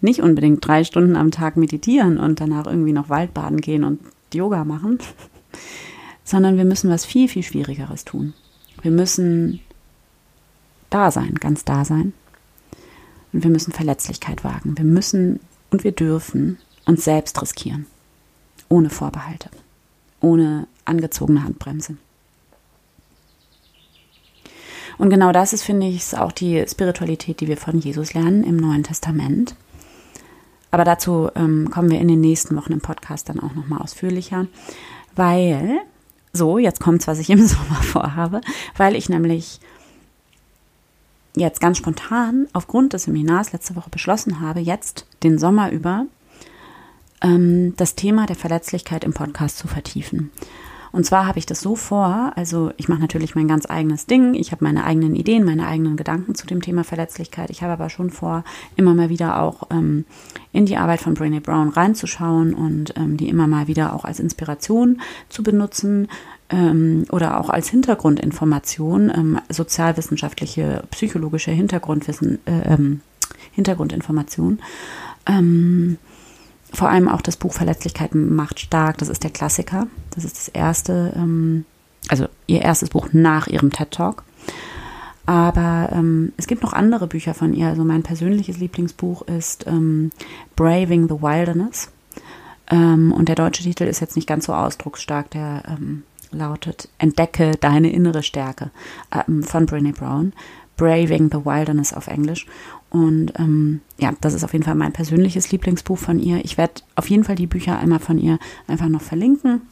nicht 0.00 0.20
unbedingt 0.20 0.66
drei 0.66 0.82
Stunden 0.82 1.14
am 1.14 1.30
Tag 1.30 1.56
meditieren 1.56 2.18
und 2.18 2.40
danach 2.40 2.66
irgendwie 2.66 2.92
noch 2.92 3.08
Waldbaden 3.08 3.60
gehen 3.60 3.84
und 3.84 4.00
Yoga 4.32 4.64
machen, 4.64 4.98
sondern 6.24 6.56
wir 6.56 6.64
müssen 6.64 6.90
was 6.90 7.04
viel, 7.04 7.28
viel 7.28 7.44
Schwierigeres 7.44 8.04
tun. 8.04 8.34
Wir 8.82 8.90
müssen 8.90 9.60
da 10.90 11.12
sein, 11.12 11.36
ganz 11.36 11.64
da 11.64 11.84
sein. 11.84 12.12
Und 13.34 13.42
wir 13.42 13.50
müssen 13.50 13.72
Verletzlichkeit 13.72 14.44
wagen. 14.44 14.78
Wir 14.78 14.84
müssen 14.84 15.40
und 15.70 15.84
wir 15.84 15.92
dürfen 15.92 16.56
uns 16.86 17.04
selbst 17.04 17.42
riskieren 17.42 17.86
ohne 18.68 18.90
Vorbehalte, 18.90 19.50
ohne 20.20 20.66
angezogene 20.84 21.44
Handbremse. 21.44 21.96
Und 24.96 25.10
genau 25.10 25.32
das 25.32 25.52
ist, 25.52 25.64
finde 25.64 25.88
ich, 25.88 26.16
auch 26.16 26.32
die 26.32 26.64
Spiritualität, 26.68 27.40
die 27.40 27.48
wir 27.48 27.56
von 27.56 27.78
Jesus 27.78 28.14
lernen 28.14 28.44
im 28.44 28.56
Neuen 28.56 28.84
Testament. 28.84 29.56
Aber 30.70 30.84
dazu 30.84 31.30
ähm, 31.34 31.70
kommen 31.70 31.90
wir 31.90 32.00
in 32.00 32.08
den 32.08 32.20
nächsten 32.20 32.56
Wochen 32.56 32.72
im 32.72 32.80
Podcast 32.80 33.28
dann 33.28 33.40
auch 33.40 33.54
nochmal 33.54 33.80
ausführlicher, 33.80 34.46
weil, 35.16 35.80
so, 36.32 36.58
jetzt 36.58 36.80
kommt 36.80 37.06
was 37.06 37.18
ich 37.18 37.30
im 37.30 37.44
Sommer 37.46 37.82
vorhabe, 37.82 38.40
weil 38.76 38.94
ich 38.94 39.08
nämlich 39.08 39.60
jetzt 41.36 41.60
ganz 41.60 41.78
spontan 41.78 42.46
aufgrund 42.52 42.92
des 42.92 43.04
Seminars 43.04 43.52
letzte 43.52 43.76
Woche 43.76 43.90
beschlossen 43.90 44.40
habe, 44.40 44.60
jetzt 44.60 45.06
den 45.22 45.38
Sommer 45.38 45.70
über 45.70 46.06
ähm, 47.22 47.74
das 47.76 47.94
Thema 47.94 48.26
der 48.26 48.36
Verletzlichkeit 48.36 49.04
im 49.04 49.12
Podcast 49.12 49.58
zu 49.58 49.68
vertiefen. 49.68 50.30
Und 50.94 51.04
zwar 51.04 51.26
habe 51.26 51.40
ich 51.40 51.46
das 51.46 51.60
so 51.60 51.74
vor, 51.74 52.30
also 52.36 52.70
ich 52.76 52.88
mache 52.88 53.00
natürlich 53.00 53.34
mein 53.34 53.48
ganz 53.48 53.68
eigenes 53.68 54.06
Ding, 54.06 54.34
ich 54.34 54.52
habe 54.52 54.62
meine 54.62 54.84
eigenen 54.84 55.16
Ideen, 55.16 55.44
meine 55.44 55.66
eigenen 55.66 55.96
Gedanken 55.96 56.36
zu 56.36 56.46
dem 56.46 56.62
Thema 56.62 56.84
Verletzlichkeit. 56.84 57.50
Ich 57.50 57.64
habe 57.64 57.72
aber 57.72 57.90
schon 57.90 58.10
vor, 58.10 58.44
immer 58.76 58.94
mal 58.94 59.08
wieder 59.08 59.42
auch 59.42 59.64
ähm, 59.72 60.04
in 60.52 60.66
die 60.66 60.76
Arbeit 60.76 61.00
von 61.00 61.16
Brené 61.16 61.40
Brown 61.40 61.70
reinzuschauen 61.70 62.54
und 62.54 62.96
ähm, 62.96 63.16
die 63.16 63.28
immer 63.28 63.48
mal 63.48 63.66
wieder 63.66 63.92
auch 63.92 64.04
als 64.04 64.20
Inspiration 64.20 65.00
zu 65.28 65.42
benutzen 65.42 66.06
ähm, 66.54 67.04
oder 67.10 67.40
auch 67.40 67.50
als 67.50 67.68
Hintergrundinformation, 67.68 69.10
ähm, 69.10 69.40
sozialwissenschaftliche, 69.48 70.84
psychologische 70.90 71.50
Hintergrundwissen, 71.50 72.38
äh, 72.46 72.74
ähm, 72.74 73.00
Hintergrundinformation. 73.52 74.60
Ähm, 75.26 75.98
vor 76.72 76.88
allem 76.88 77.08
auch 77.08 77.22
das 77.22 77.36
Buch 77.36 77.52
Verletzlichkeit 77.52 78.14
macht 78.14 78.60
stark. 78.60 78.98
Das 78.98 79.08
ist 79.08 79.22
der 79.24 79.30
Klassiker. 79.30 79.86
Das 80.14 80.24
ist 80.24 80.36
das 80.36 80.48
erste, 80.48 81.12
ähm, 81.16 81.64
also 82.08 82.26
ihr 82.46 82.62
erstes 82.62 82.90
Buch 82.90 83.08
nach 83.12 83.46
ihrem 83.48 83.70
TED 83.70 83.90
Talk. 83.90 84.22
Aber 85.26 85.88
ähm, 85.92 86.32
es 86.36 86.46
gibt 86.46 86.62
noch 86.62 86.72
andere 86.72 87.06
Bücher 87.06 87.34
von 87.34 87.54
ihr. 87.54 87.68
Also 87.68 87.84
mein 87.84 88.02
persönliches 88.02 88.58
Lieblingsbuch 88.58 89.22
ist 89.22 89.66
ähm, 89.66 90.10
Braving 90.54 91.08
the 91.08 91.22
Wilderness. 91.22 91.90
Ähm, 92.70 93.12
und 93.12 93.28
der 93.28 93.36
deutsche 93.36 93.62
Titel 93.62 93.84
ist 93.84 94.00
jetzt 94.00 94.16
nicht 94.16 94.28
ganz 94.28 94.46
so 94.46 94.52
ausdrucksstark. 94.52 95.30
Der 95.30 95.62
ähm, 95.68 96.02
lautet 96.34 96.88
Entdecke 96.98 97.52
deine 97.60 97.90
innere 97.90 98.22
Stärke 98.22 98.70
ähm, 99.12 99.42
von 99.42 99.66
Brené 99.66 99.94
Brown. 99.94 100.32
Braving 100.76 101.30
the 101.30 101.44
Wilderness 101.44 101.92
auf 101.92 102.08
Englisch. 102.08 102.46
Und 102.90 103.32
ähm, 103.38 103.80
ja, 103.98 104.12
das 104.20 104.34
ist 104.34 104.44
auf 104.44 104.52
jeden 104.52 104.64
Fall 104.64 104.74
mein 104.74 104.92
persönliches 104.92 105.50
Lieblingsbuch 105.52 105.98
von 105.98 106.18
ihr. 106.18 106.44
Ich 106.44 106.58
werde 106.58 106.82
auf 106.96 107.08
jeden 107.08 107.24
Fall 107.24 107.36
die 107.36 107.46
Bücher 107.46 107.78
einmal 107.78 108.00
von 108.00 108.18
ihr 108.18 108.38
einfach 108.66 108.88
noch 108.88 109.02
verlinken 109.02 109.62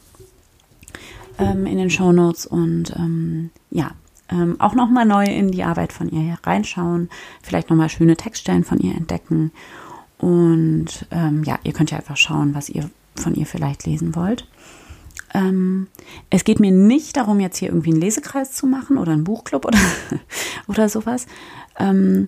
ähm, 1.39 1.65
in 1.65 1.77
den 1.77 1.89
Show 1.89 2.11
Notes 2.11 2.45
und 2.45 2.93
ähm, 2.95 3.49
ja, 3.71 3.91
ähm, 4.29 4.59
auch 4.59 4.73
nochmal 4.73 5.05
neu 5.05 5.25
in 5.25 5.51
die 5.51 5.63
Arbeit 5.63 5.93
von 5.93 6.09
ihr 6.09 6.37
reinschauen, 6.43 7.09
vielleicht 7.41 7.69
nochmal 7.69 7.89
schöne 7.89 8.15
Textstellen 8.15 8.63
von 8.63 8.79
ihr 8.79 8.95
entdecken. 8.95 9.51
Und 10.17 11.05
ähm, 11.11 11.43
ja, 11.43 11.59
ihr 11.63 11.73
könnt 11.73 11.91
ja 11.91 11.97
einfach 11.97 12.17
schauen, 12.17 12.55
was 12.55 12.69
ihr 12.69 12.89
von 13.15 13.35
ihr 13.35 13.45
vielleicht 13.45 13.85
lesen 13.85 14.15
wollt. 14.15 14.47
Ähm, 15.33 15.87
es 16.29 16.43
geht 16.43 16.59
mir 16.59 16.71
nicht 16.71 17.17
darum, 17.17 17.39
jetzt 17.39 17.57
hier 17.57 17.69
irgendwie 17.69 17.91
einen 17.91 18.01
Lesekreis 18.01 18.51
zu 18.53 18.67
machen 18.67 18.97
oder 18.97 19.13
einen 19.13 19.23
Buchclub 19.23 19.65
oder, 19.65 19.79
oder 20.67 20.89
sowas. 20.89 21.25
Ähm, 21.79 22.27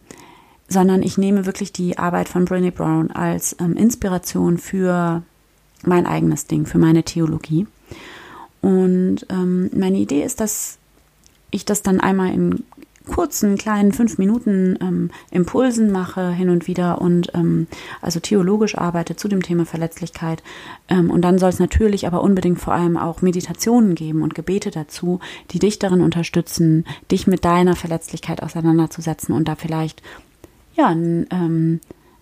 sondern 0.67 1.03
ich 1.03 1.17
nehme 1.17 1.45
wirklich 1.45 1.71
die 1.71 1.97
Arbeit 1.97 2.27
von 2.27 2.47
Brené 2.47 2.71
Brown 2.71 3.11
als 3.11 3.55
ähm, 3.59 3.77
Inspiration 3.77 4.57
für 4.57 5.21
mein 5.83 6.07
eigenes 6.07 6.47
Ding, 6.47 6.65
für 6.65 6.79
meine 6.79 7.03
Theologie. 7.03 7.67
Und 8.61 9.27
ähm, 9.29 9.69
meine 9.75 9.97
Idee 9.97 10.23
ist, 10.23 10.39
dass 10.39 10.79
ich 11.51 11.65
das 11.65 11.83
dann 11.83 11.99
einmal 11.99 12.33
in 12.33 12.63
kurzen, 13.05 13.57
kleinen 13.57 13.91
fünf 13.91 14.17
Minuten 14.17 14.77
ähm, 14.81 15.11
Impulsen 15.31 15.91
mache 15.91 16.31
hin 16.31 16.49
und 16.49 16.67
wieder 16.67 17.01
und 17.01 17.31
ähm, 17.33 17.67
also 18.01 18.19
theologisch 18.19 18.77
arbeite 18.77 19.15
zu 19.15 19.27
dem 19.27 19.41
Thema 19.41 19.65
Verletzlichkeit. 19.65 20.43
Ähm, 20.89 21.09
und 21.09 21.21
dann 21.21 21.37
soll 21.37 21.49
es 21.49 21.59
natürlich 21.59 22.07
aber 22.07 22.21
unbedingt 22.21 22.59
vor 22.59 22.73
allem 22.73 22.97
auch 22.97 23.21
Meditationen 23.21 23.95
geben 23.95 24.21
und 24.21 24.35
Gebete 24.35 24.71
dazu, 24.71 25.19
die 25.51 25.59
dich 25.59 25.79
darin 25.79 26.01
unterstützen, 26.01 26.85
dich 27.11 27.27
mit 27.27 27.45
deiner 27.45 27.75
Verletzlichkeit 27.75 28.43
auseinanderzusetzen 28.43 29.33
und 29.33 29.47
da 29.47 29.55
vielleicht 29.55 30.01
ja, 30.75 30.87
ein, 30.87 31.27
ähm, 31.31 31.79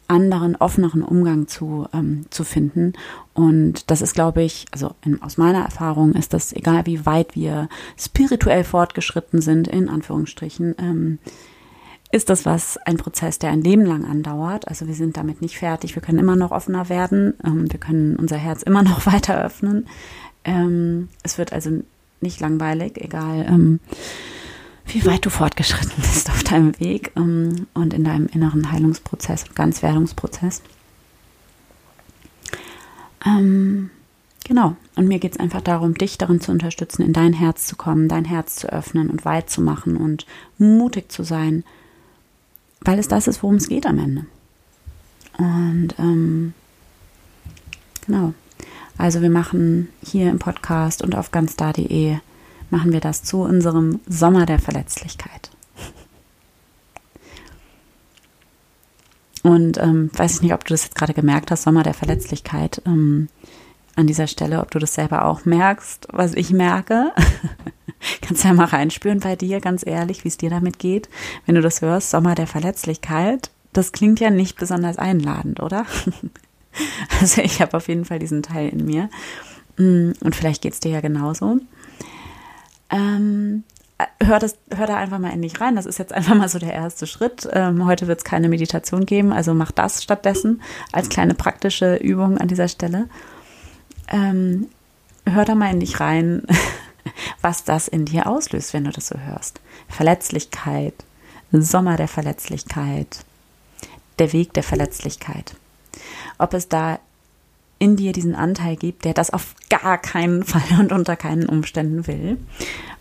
anderen, 0.07 0.55
offeneren 0.55 1.03
Umgang 1.03 1.47
zu, 1.47 1.87
ähm, 1.93 2.25
zu 2.29 2.43
finden. 2.43 2.93
Und 3.33 3.89
das 3.89 4.01
ist, 4.01 4.13
glaube 4.13 4.43
ich, 4.43 4.65
also 4.71 4.91
in, 5.03 5.21
aus 5.21 5.37
meiner 5.37 5.63
Erfahrung 5.63 6.13
ist 6.13 6.33
das, 6.33 6.53
egal 6.53 6.85
wie 6.85 7.05
weit 7.05 7.35
wir 7.35 7.69
spirituell 7.97 8.63
fortgeschritten 8.63 9.41
sind, 9.41 9.67
in 9.67 9.89
Anführungsstrichen, 9.89 10.75
ähm, 10.79 11.19
ist 12.11 12.29
das 12.29 12.45
was, 12.45 12.77
ein 12.77 12.97
Prozess, 12.97 13.39
der 13.39 13.49
ein 13.49 13.61
Leben 13.61 13.85
lang 13.85 14.05
andauert. 14.05 14.67
Also 14.67 14.87
wir 14.87 14.93
sind 14.93 15.17
damit 15.17 15.41
nicht 15.41 15.57
fertig. 15.57 15.95
Wir 15.95 16.01
können 16.01 16.19
immer 16.19 16.35
noch 16.35 16.51
offener 16.51 16.87
werden. 16.87 17.33
Ähm, 17.43 17.71
wir 17.71 17.79
können 17.79 18.15
unser 18.17 18.37
Herz 18.37 18.61
immer 18.61 18.83
noch 18.83 19.05
weiter 19.11 19.43
öffnen. 19.43 19.87
Ähm, 20.43 21.09
es 21.23 21.37
wird 21.37 21.53
also 21.53 21.71
nicht 22.21 22.39
langweilig, 22.39 22.97
egal 22.97 23.45
ähm, 23.49 23.79
wie 24.87 25.05
weit 25.05 25.25
du 25.25 25.29
fortgeschritten 25.29 25.93
bist 25.97 26.29
auf 26.29 26.43
deinem 26.43 26.79
Weg 26.79 27.11
ähm, 27.15 27.67
und 27.73 27.93
in 27.93 28.03
deinem 28.03 28.27
inneren 28.27 28.71
Heilungsprozess 28.71 29.43
und 29.43 29.55
Ganzwerdungsprozess. 29.55 30.61
Ähm, 33.25 33.89
genau. 34.43 34.75
Und 34.95 35.07
mir 35.07 35.19
geht 35.19 35.33
es 35.33 35.39
einfach 35.39 35.61
darum, 35.61 35.95
dich 35.95 36.17
darin 36.17 36.41
zu 36.41 36.51
unterstützen, 36.51 37.03
in 37.03 37.13
dein 37.13 37.33
Herz 37.33 37.65
zu 37.65 37.75
kommen, 37.75 38.07
dein 38.07 38.25
Herz 38.25 38.55
zu 38.55 38.71
öffnen 38.71 39.09
und 39.09 39.25
weit 39.25 39.49
zu 39.49 39.61
machen 39.61 39.97
und 39.97 40.25
mutig 40.57 41.11
zu 41.11 41.23
sein, 41.23 41.63
weil 42.81 42.99
es 42.99 43.07
das 43.07 43.27
ist, 43.27 43.41
worum 43.41 43.55
es 43.55 43.69
geht 43.69 43.85
am 43.85 43.97
Ende. 43.97 44.25
Und 45.37 45.95
ähm, 45.97 46.53
genau. 48.05 48.33
Also 48.97 49.21
wir 49.21 49.31
machen 49.31 49.89
hier 50.03 50.29
im 50.29 50.37
Podcast 50.37 51.01
und 51.01 51.15
auf 51.15 51.31
ganzda.de 51.31 52.17
machen 52.73 52.91
wir 52.91 53.01
das 53.01 53.21
zu 53.21 53.41
unserem 53.41 53.99
Sommer 54.07 54.47
der 54.47 54.57
Verletzlichkeit. 54.57 55.51
Und 59.43 59.77
ähm, 59.77 60.09
weiß 60.11 60.35
ich 60.35 60.41
nicht, 60.41 60.53
ob 60.53 60.65
du 60.65 60.73
das 60.73 60.85
jetzt 60.85 60.95
gerade 60.95 61.13
gemerkt 61.13 61.51
hast, 61.51 61.63
Sommer 61.63 61.83
der 61.83 61.93
Verletzlichkeit. 61.93 62.81
Ähm, 62.87 63.29
an 63.95 64.07
dieser 64.07 64.25
Stelle, 64.25 64.59
ob 64.59 64.71
du 64.71 64.79
das 64.79 64.95
selber 64.95 65.25
auch 65.25 65.45
merkst, 65.45 66.07
was 66.11 66.33
ich 66.33 66.49
merke. 66.49 67.11
Kannst 68.21 68.43
ja 68.43 68.53
mal 68.53 68.65
reinspüren 68.65 69.19
bei 69.19 69.35
dir, 69.35 69.61
ganz 69.61 69.85
ehrlich, 69.85 70.23
wie 70.23 70.29
es 70.29 70.37
dir 70.37 70.49
damit 70.49 70.79
geht. 70.79 71.09
Wenn 71.45 71.53
du 71.53 71.61
das 71.61 71.83
hörst, 71.83 72.09
Sommer 72.09 72.33
der 72.33 72.47
Verletzlichkeit, 72.47 73.51
das 73.71 73.91
klingt 73.91 74.19
ja 74.19 74.31
nicht 74.31 74.57
besonders 74.57 74.97
einladend, 74.97 75.59
oder? 75.59 75.85
also 77.21 77.41
ich 77.41 77.61
habe 77.61 77.77
auf 77.77 77.87
jeden 77.87 78.05
Fall 78.05 78.17
diesen 78.17 78.41
Teil 78.41 78.69
in 78.69 78.83
mir. 78.83 79.11
Mm, 79.77 80.13
und 80.21 80.35
vielleicht 80.35 80.63
geht 80.63 80.73
es 80.73 80.79
dir 80.79 80.91
ja 80.91 81.01
genauso. 81.01 81.59
Ähm, 82.93 83.63
hör, 84.21 84.39
das, 84.39 84.55
hör 84.75 84.87
da 84.87 84.97
einfach 84.97 85.19
mal 85.19 85.31
endlich 85.31 85.59
rein. 85.59 85.75
Das 85.75 85.85
ist 85.85 85.99
jetzt 85.99 86.13
einfach 86.13 86.35
mal 86.35 86.49
so 86.49 86.59
der 86.59 86.73
erste 86.73 87.07
Schritt. 87.07 87.47
Ähm, 87.51 87.85
heute 87.85 88.07
wird 88.07 88.19
es 88.19 88.23
keine 88.23 88.49
Meditation 88.49 89.05
geben, 89.05 89.33
also 89.33 89.53
mach 89.53 89.71
das 89.71 90.03
stattdessen 90.03 90.61
als 90.91 91.09
kleine 91.09 91.33
praktische 91.33 91.95
Übung 91.95 92.37
an 92.37 92.47
dieser 92.47 92.67
Stelle. 92.67 93.09
Ähm, 94.09 94.67
hör 95.25 95.45
da 95.45 95.55
mal 95.55 95.71
in 95.71 95.79
dich 95.79 95.99
rein, 95.99 96.43
was 97.41 97.63
das 97.63 97.87
in 97.87 98.05
dir 98.05 98.27
auslöst, 98.27 98.73
wenn 98.73 98.83
du 98.83 98.91
das 98.91 99.07
so 99.07 99.17
hörst. 99.17 99.59
Verletzlichkeit, 99.87 100.93
Sommer 101.51 101.97
der 101.97 102.07
Verletzlichkeit, 102.07 103.19
der 104.19 104.33
Weg 104.33 104.53
der 104.53 104.63
Verletzlichkeit. 104.63 105.55
Ob 106.37 106.53
es 106.53 106.67
da 106.67 106.99
in 107.83 107.97
dir 107.97 108.13
diesen 108.13 108.33
Anteil 108.33 108.77
gibt, 108.77 109.03
der 109.03 109.13
das 109.13 109.31
auf 109.31 109.55
gar 109.69 109.97
keinen 109.97 110.43
Fall 110.43 110.63
und 110.79 110.93
unter 110.93 111.17
keinen 111.17 111.49
Umständen 111.49 112.07
will, 112.07 112.37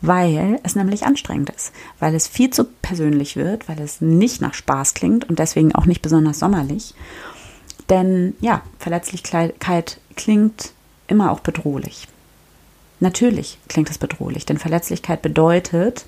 weil 0.01 0.59
es 0.65 0.75
nämlich 0.75 1.07
anstrengend 1.07 1.51
ist, 1.51 1.73
weil 2.01 2.17
es 2.17 2.27
viel 2.27 2.51
zu 2.51 2.65
persönlich 2.65 3.37
wird, 3.37 3.69
weil 3.69 3.81
es 3.81 4.01
nicht 4.01 4.41
nach 4.41 4.55
Spaß 4.55 4.95
klingt 4.95 5.29
und 5.29 5.39
deswegen 5.39 5.73
auch 5.73 5.87
nicht 5.87 6.03
besonders 6.03 6.41
sommerlich. 6.41 6.95
Denn 7.91 8.35
ja, 8.41 8.63
Verletzlichkeit 8.81 10.01
klingt 10.17 10.73
immer 11.07 11.31
auch 11.31 11.41
bedrohlich. 11.41 12.09
Natürlich 12.99 13.59
klingt 13.69 13.89
es 13.89 13.99
bedrohlich, 13.99 14.47
denn 14.47 14.59
Verletzlichkeit 14.59 15.23
bedeutet 15.23 16.07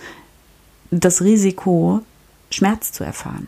das 0.90 1.22
Risiko, 1.22 2.00
Schmerz 2.50 2.90
zu 2.90 3.04
erfahren. 3.04 3.46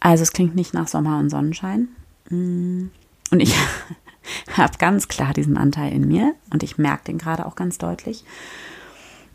Also 0.00 0.24
es 0.24 0.32
klingt 0.32 0.56
nicht 0.56 0.74
nach 0.74 0.88
Sommer 0.88 1.20
und 1.20 1.30
Sonnenschein. 1.30 1.88
Und 2.30 2.90
ich 3.40 3.54
habe 4.56 4.78
ganz 4.78 5.08
klar 5.08 5.32
diesen 5.32 5.56
Anteil 5.56 5.92
in 5.92 6.06
mir 6.08 6.34
und 6.52 6.62
ich 6.62 6.78
merke 6.78 7.04
den 7.04 7.18
gerade 7.18 7.46
auch 7.46 7.54
ganz 7.54 7.78
deutlich. 7.78 8.24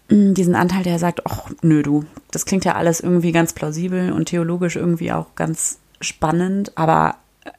Mm, 0.10 0.34
diesen 0.34 0.56
Anteil, 0.56 0.84
der 0.84 1.00
sagt, 1.00 1.26
ach 1.26 1.50
nö 1.62 1.82
du, 1.84 2.06
das 2.32 2.46
klingt 2.46 2.66
ja 2.66 2.76
alles 2.76 3.00
irgendwie 3.00 3.32
ganz 3.32 3.54
plausibel 3.54 4.12
und 4.12 4.26
theologisch 4.26 4.76
irgendwie 4.76 5.12
auch 5.12 5.36
ganz 5.36 5.80
spannend, 6.02 6.78
aber 6.78 7.16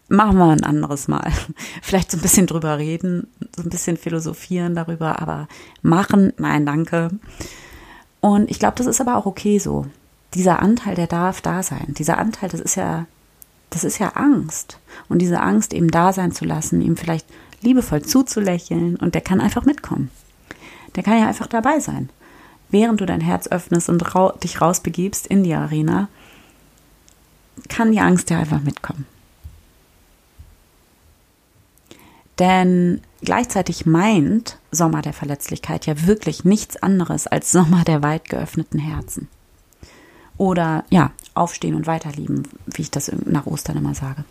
machen 0.08 0.36
wir 0.36 0.50
ein 0.50 0.64
anderes 0.64 1.08
Mal. 1.08 1.32
Vielleicht 1.82 2.10
so 2.10 2.18
ein 2.18 2.22
bisschen 2.22 2.46
drüber 2.46 2.78
reden, 2.78 3.28
so 3.56 3.62
ein 3.62 3.70
bisschen 3.70 3.96
philosophieren 3.96 4.74
darüber, 4.74 5.20
aber 5.20 5.48
machen, 5.82 6.32
nein, 6.38 6.66
danke. 6.66 7.10
Und 8.20 8.50
ich 8.50 8.58
glaube, 8.58 8.76
das 8.76 8.86
ist 8.86 9.00
aber 9.00 9.16
auch 9.16 9.26
okay 9.26 9.58
so. 9.58 9.86
Dieser 10.34 10.60
Anteil, 10.60 10.94
der 10.94 11.08
darf 11.08 11.40
da 11.40 11.62
sein. 11.62 11.94
Dieser 11.98 12.18
Anteil, 12.18 12.48
das 12.48 12.60
ist 12.60 12.76
ja, 12.76 13.06
das 13.72 13.84
ist 13.84 13.98
ja 13.98 14.10
Angst. 14.10 14.78
Und 15.08 15.20
diese 15.20 15.40
Angst 15.40 15.72
eben 15.72 15.90
da 15.90 16.12
sein 16.12 16.32
zu 16.32 16.44
lassen, 16.44 16.80
ihm 16.80 16.96
vielleicht 16.96 17.26
liebevoll 17.62 18.02
zuzulächeln 18.02 18.96
und 18.96 19.14
der 19.14 19.22
kann 19.22 19.40
einfach 19.40 19.64
mitkommen. 19.64 20.10
Der 20.94 21.02
kann 21.02 21.18
ja 21.18 21.26
einfach 21.26 21.46
dabei 21.46 21.80
sein. 21.80 22.10
Während 22.70 23.00
du 23.00 23.06
dein 23.06 23.20
Herz 23.20 23.48
öffnest 23.48 23.88
und 23.88 24.02
dich 24.42 24.60
rausbegibst 24.60 25.26
in 25.26 25.42
die 25.42 25.54
Arena, 25.54 26.08
kann 27.68 27.92
die 27.92 28.00
Angst 28.00 28.30
ja 28.30 28.38
einfach 28.38 28.60
mitkommen. 28.60 29.06
Denn 32.38 33.00
gleichzeitig 33.20 33.86
meint 33.86 34.58
Sommer 34.70 35.02
der 35.02 35.12
Verletzlichkeit 35.12 35.86
ja 35.86 36.06
wirklich 36.06 36.44
nichts 36.44 36.82
anderes 36.82 37.26
als 37.26 37.52
Sommer 37.52 37.84
der 37.84 38.02
weit 38.02 38.28
geöffneten 38.28 38.78
Herzen. 38.78 39.28
Oder 40.42 40.84
ja, 40.90 41.12
aufstehen 41.34 41.76
und 41.76 41.86
weiterlieben, 41.86 42.48
wie 42.66 42.82
ich 42.82 42.90
das 42.90 43.12
nach 43.26 43.46
Ostern 43.46 43.76
immer 43.76 43.94
sage. 43.94 44.24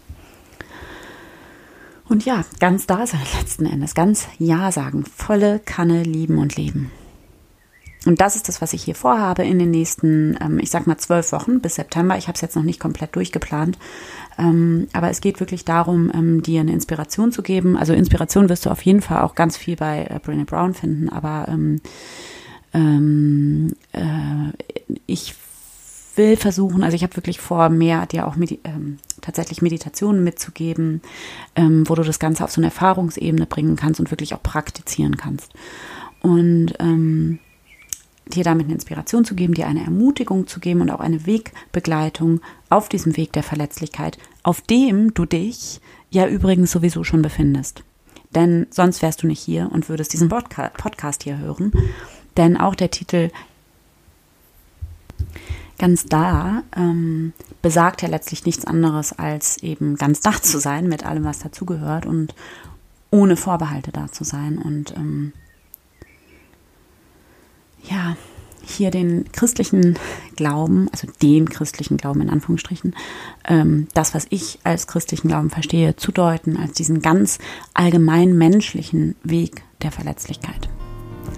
Und 2.10 2.26
ja, 2.26 2.44
ganz 2.60 2.86
da 2.86 3.08
sein 3.08 3.22
letzten 3.40 3.66
Endes, 3.66 3.96
ganz 3.96 4.28
Ja 4.38 4.74
sagen, 4.74 5.06
volle 5.06 5.60
Kanne 5.60 6.04
lieben 6.04 6.38
und 6.38 6.58
leben. 6.58 6.92
Und 8.06 8.20
das 8.20 8.36
ist 8.36 8.50
das, 8.50 8.62
was 8.62 8.74
ich 8.74 8.84
hier 8.84 8.96
vorhabe 8.96 9.44
in 9.44 9.58
den 9.58 9.72
nächsten, 9.72 10.38
ähm, 10.42 10.60
ich 10.60 10.70
sag 10.70 10.86
mal, 10.86 10.98
zwölf 10.98 11.32
Wochen 11.32 11.62
bis 11.62 11.76
September. 11.76 12.18
Ich 12.18 12.28
habe 12.28 12.36
es 12.36 12.42
jetzt 12.42 12.58
noch 12.58 12.64
nicht 12.64 12.82
komplett 12.82 13.16
durchgeplant. 13.16 13.78
Ähm, 14.38 14.90
aber 14.92 15.10
es 15.12 15.22
geht 15.22 15.40
wirklich 15.40 15.64
darum, 15.64 16.12
ähm, 16.14 16.44
dir 16.44 16.60
eine 16.60 16.74
Inspiration 16.74 17.32
zu 17.32 17.42
geben. 17.42 17.78
Also 17.78 17.94
Inspiration 17.94 18.50
wirst 18.50 18.66
du 18.66 18.70
auf 18.70 18.82
jeden 18.82 19.02
Fall 19.02 19.22
auch 19.22 19.34
ganz 19.34 19.56
viel 19.56 19.78
bei 19.78 20.08
äh, 20.10 20.18
Brené 20.18 20.44
Brown 20.44 20.74
finden. 20.74 21.08
Aber 21.08 21.48
ähm, 21.48 21.80
ähm, 22.74 23.76
äh, 23.94 24.92
ich 25.06 25.36
will 26.16 26.36
versuchen, 26.36 26.84
also 26.84 26.96
ich 26.96 27.04
habe 27.04 27.16
wirklich 27.16 27.40
vor, 27.40 27.70
mehr 27.70 28.06
dir 28.06 28.28
auch 28.28 28.36
Medi 28.36 28.60
ähm, 28.64 28.98
tatsächlich 29.22 29.62
Meditationen 29.62 30.24
mitzugeben, 30.24 31.02
ähm, 31.56 31.88
wo 31.88 31.96
du 31.96 32.04
das 32.04 32.20
Ganze 32.20 32.44
auf 32.44 32.52
so 32.52 32.60
eine 32.60 32.68
Erfahrungsebene 32.68 33.46
bringen 33.46 33.76
kannst 33.76 34.00
und 34.00 34.12
wirklich 34.12 34.34
auch 34.34 34.44
praktizieren 34.44 35.18
kannst. 35.18 35.54
Und 36.22 36.74
ähm, 36.80 37.40
dir 38.28 38.44
damit 38.44 38.66
eine 38.66 38.74
Inspiration 38.74 39.26
zu 39.26 39.36
geben, 39.36 39.54
dir 39.54 39.68
eine 39.68 39.84
Ermutigung 39.84 40.48
zu 40.48 40.60
geben 40.60 40.82
und 40.82 40.90
auch 40.90 41.00
eine 41.00 41.26
Wegbegleitung 41.26 42.42
auf 42.70 42.90
diesem 42.90 43.18
Weg 43.18 43.34
der 43.34 43.44
Verletzlichkeit, 43.44 44.18
auf 44.44 44.62
dem 44.62 45.14
du 45.14 45.26
dich 45.26 45.82
ja 46.10 46.28
übrigens 46.28 46.72
sowieso 46.72 47.04
schon 47.04 47.22
befindest. 47.22 47.84
Denn 48.34 48.68
sonst 48.70 49.02
wärst 49.02 49.24
du 49.24 49.28
nicht 49.28 49.42
hier 49.42 49.70
und 49.72 49.90
würdest 49.90 50.14
diesen 50.14 50.30
Podcast 50.30 51.24
hier 51.24 51.38
hören. 51.38 51.72
Denn 52.38 52.56
auch 52.56 52.76
der 52.76 52.92
Titel 52.92 53.30
ganz 55.82 56.06
da 56.06 56.62
ähm, 56.78 57.34
besagt 57.64 58.04
ja 58.04 58.08
letztlich 58.08 58.46
nichts 58.46 58.66
anderes 58.66 59.14
als 59.14 59.58
eben 59.58 59.96
ganz 59.96 60.22
da 60.22 60.32
zu 60.32 60.60
sein 60.60 60.88
mit 60.88 61.06
allem, 61.06 61.24
was 61.24 61.40
dazugehört 61.40 62.06
und 62.06 62.36
ohne 63.10 63.36
Vorbehalte 63.36 63.92
da 63.92 64.10
zu 64.12 64.24
sein 64.24 64.60
und 64.60 64.96
ähm, 64.96 65.34
ja, 67.84 68.16
hier 68.64 68.92
den 68.92 69.32
christlichen 69.32 69.98
Glauben, 70.36 70.88
also 70.92 71.08
den 71.22 71.50
christlichen 71.50 71.98
Glauben 71.98 72.22
in 72.22 72.30
Anführungsstrichen, 72.30 72.96
ähm, 73.48 73.88
das, 73.96 74.14
was 74.14 74.28
ich 74.30 74.60
als 74.64 74.86
christlichen 74.86 75.30
Glauben 75.30 75.50
verstehe, 75.50 75.96
zu 75.96 76.12
deuten 76.12 76.58
als 76.58 76.74
diesen 76.74 77.02
ganz 77.02 77.40
allgemein 77.74 78.38
menschlichen 78.38 79.16
Weg 79.24 79.64
der 79.82 79.92
Verletzlichkeit. 79.92 80.70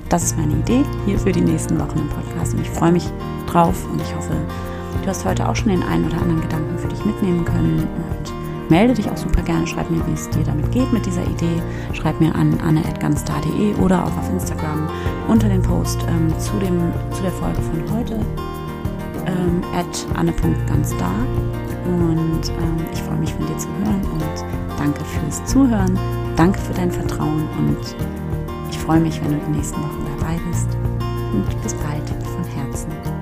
Das 0.10 0.24
ist 0.24 0.38
meine 0.38 0.54
Idee 0.54 0.84
hier 1.06 1.18
für 1.18 1.32
die 1.32 1.42
nächsten 1.42 1.80
Wochen 1.80 2.00
im 2.00 2.10
Podcast 2.10 2.54
und 2.54 2.62
ich 2.62 2.70
freue 2.70 2.92
mich 2.92 3.06
drauf 3.48 3.86
und 3.92 4.02
ich 4.02 4.16
hoffe, 4.16 4.34
du 5.02 5.08
hast 5.08 5.26
heute 5.26 5.48
auch 5.48 5.56
schon 5.56 5.70
den 5.70 5.84
einen 5.84 6.06
oder 6.06 6.22
anderen 6.22 6.42
Gedanken 6.42 6.78
für 6.78 6.88
dich 6.88 7.04
mitnehmen 7.06 7.46
können 7.46 7.80
und 7.80 8.70
melde 8.70 8.94
dich 8.94 9.10
auch 9.10 9.18
super 9.18 9.42
gerne, 9.42 9.68
schreib 9.68 9.90
mir, 9.90 10.06
wie 10.08 10.14
es 10.14 10.30
dir 10.30 10.44
damit 10.44 10.72
geht 10.72 10.92
mit 10.94 11.06
dieser 11.06 11.24
Idee. 11.24 11.62
Schreib 11.94 12.20
mir 12.20 12.34
an 12.36 12.60
anne.ganzstar.de 12.62 13.76
oder 13.76 14.04
auch 14.04 14.18
auf 14.18 14.30
Instagram 14.32 14.90
unter 15.28 15.50
den 15.50 15.62
Post 15.62 16.00
ähm, 16.10 16.34
zu, 16.40 16.58
dem, 16.60 16.92
zu 17.12 17.22
der 17.22 17.32
Folge 17.32 17.62
von 17.62 17.98
heute 17.98 18.20
ähm, 19.26 19.62
at 19.76 20.08
anne.ganzstar. 20.16 21.14
Und 21.86 22.50
ähm, 22.50 22.86
ich 22.94 23.02
freue 23.02 23.18
mich 23.18 23.34
von 23.34 23.46
dir 23.46 23.58
zu 23.58 23.68
hören 23.68 24.02
und 24.14 24.80
danke 24.80 25.04
fürs 25.06 25.44
Zuhören. 25.46 25.98
Danke 26.36 26.60
für 26.60 26.74
dein 26.74 26.92
Vertrauen 26.92 27.48
und 27.58 28.23
ich 28.74 28.80
freue 28.80 29.00
mich, 29.00 29.22
wenn 29.22 29.32
du 29.32 29.46
die 29.46 29.52
nächsten 29.52 29.78
Wochen 29.78 30.06
dabei 30.18 30.40
bist. 30.50 30.68
Und 31.32 31.62
bis 31.62 31.76
bald 31.76 32.10
von 32.10 32.44
Herzen. 32.44 33.13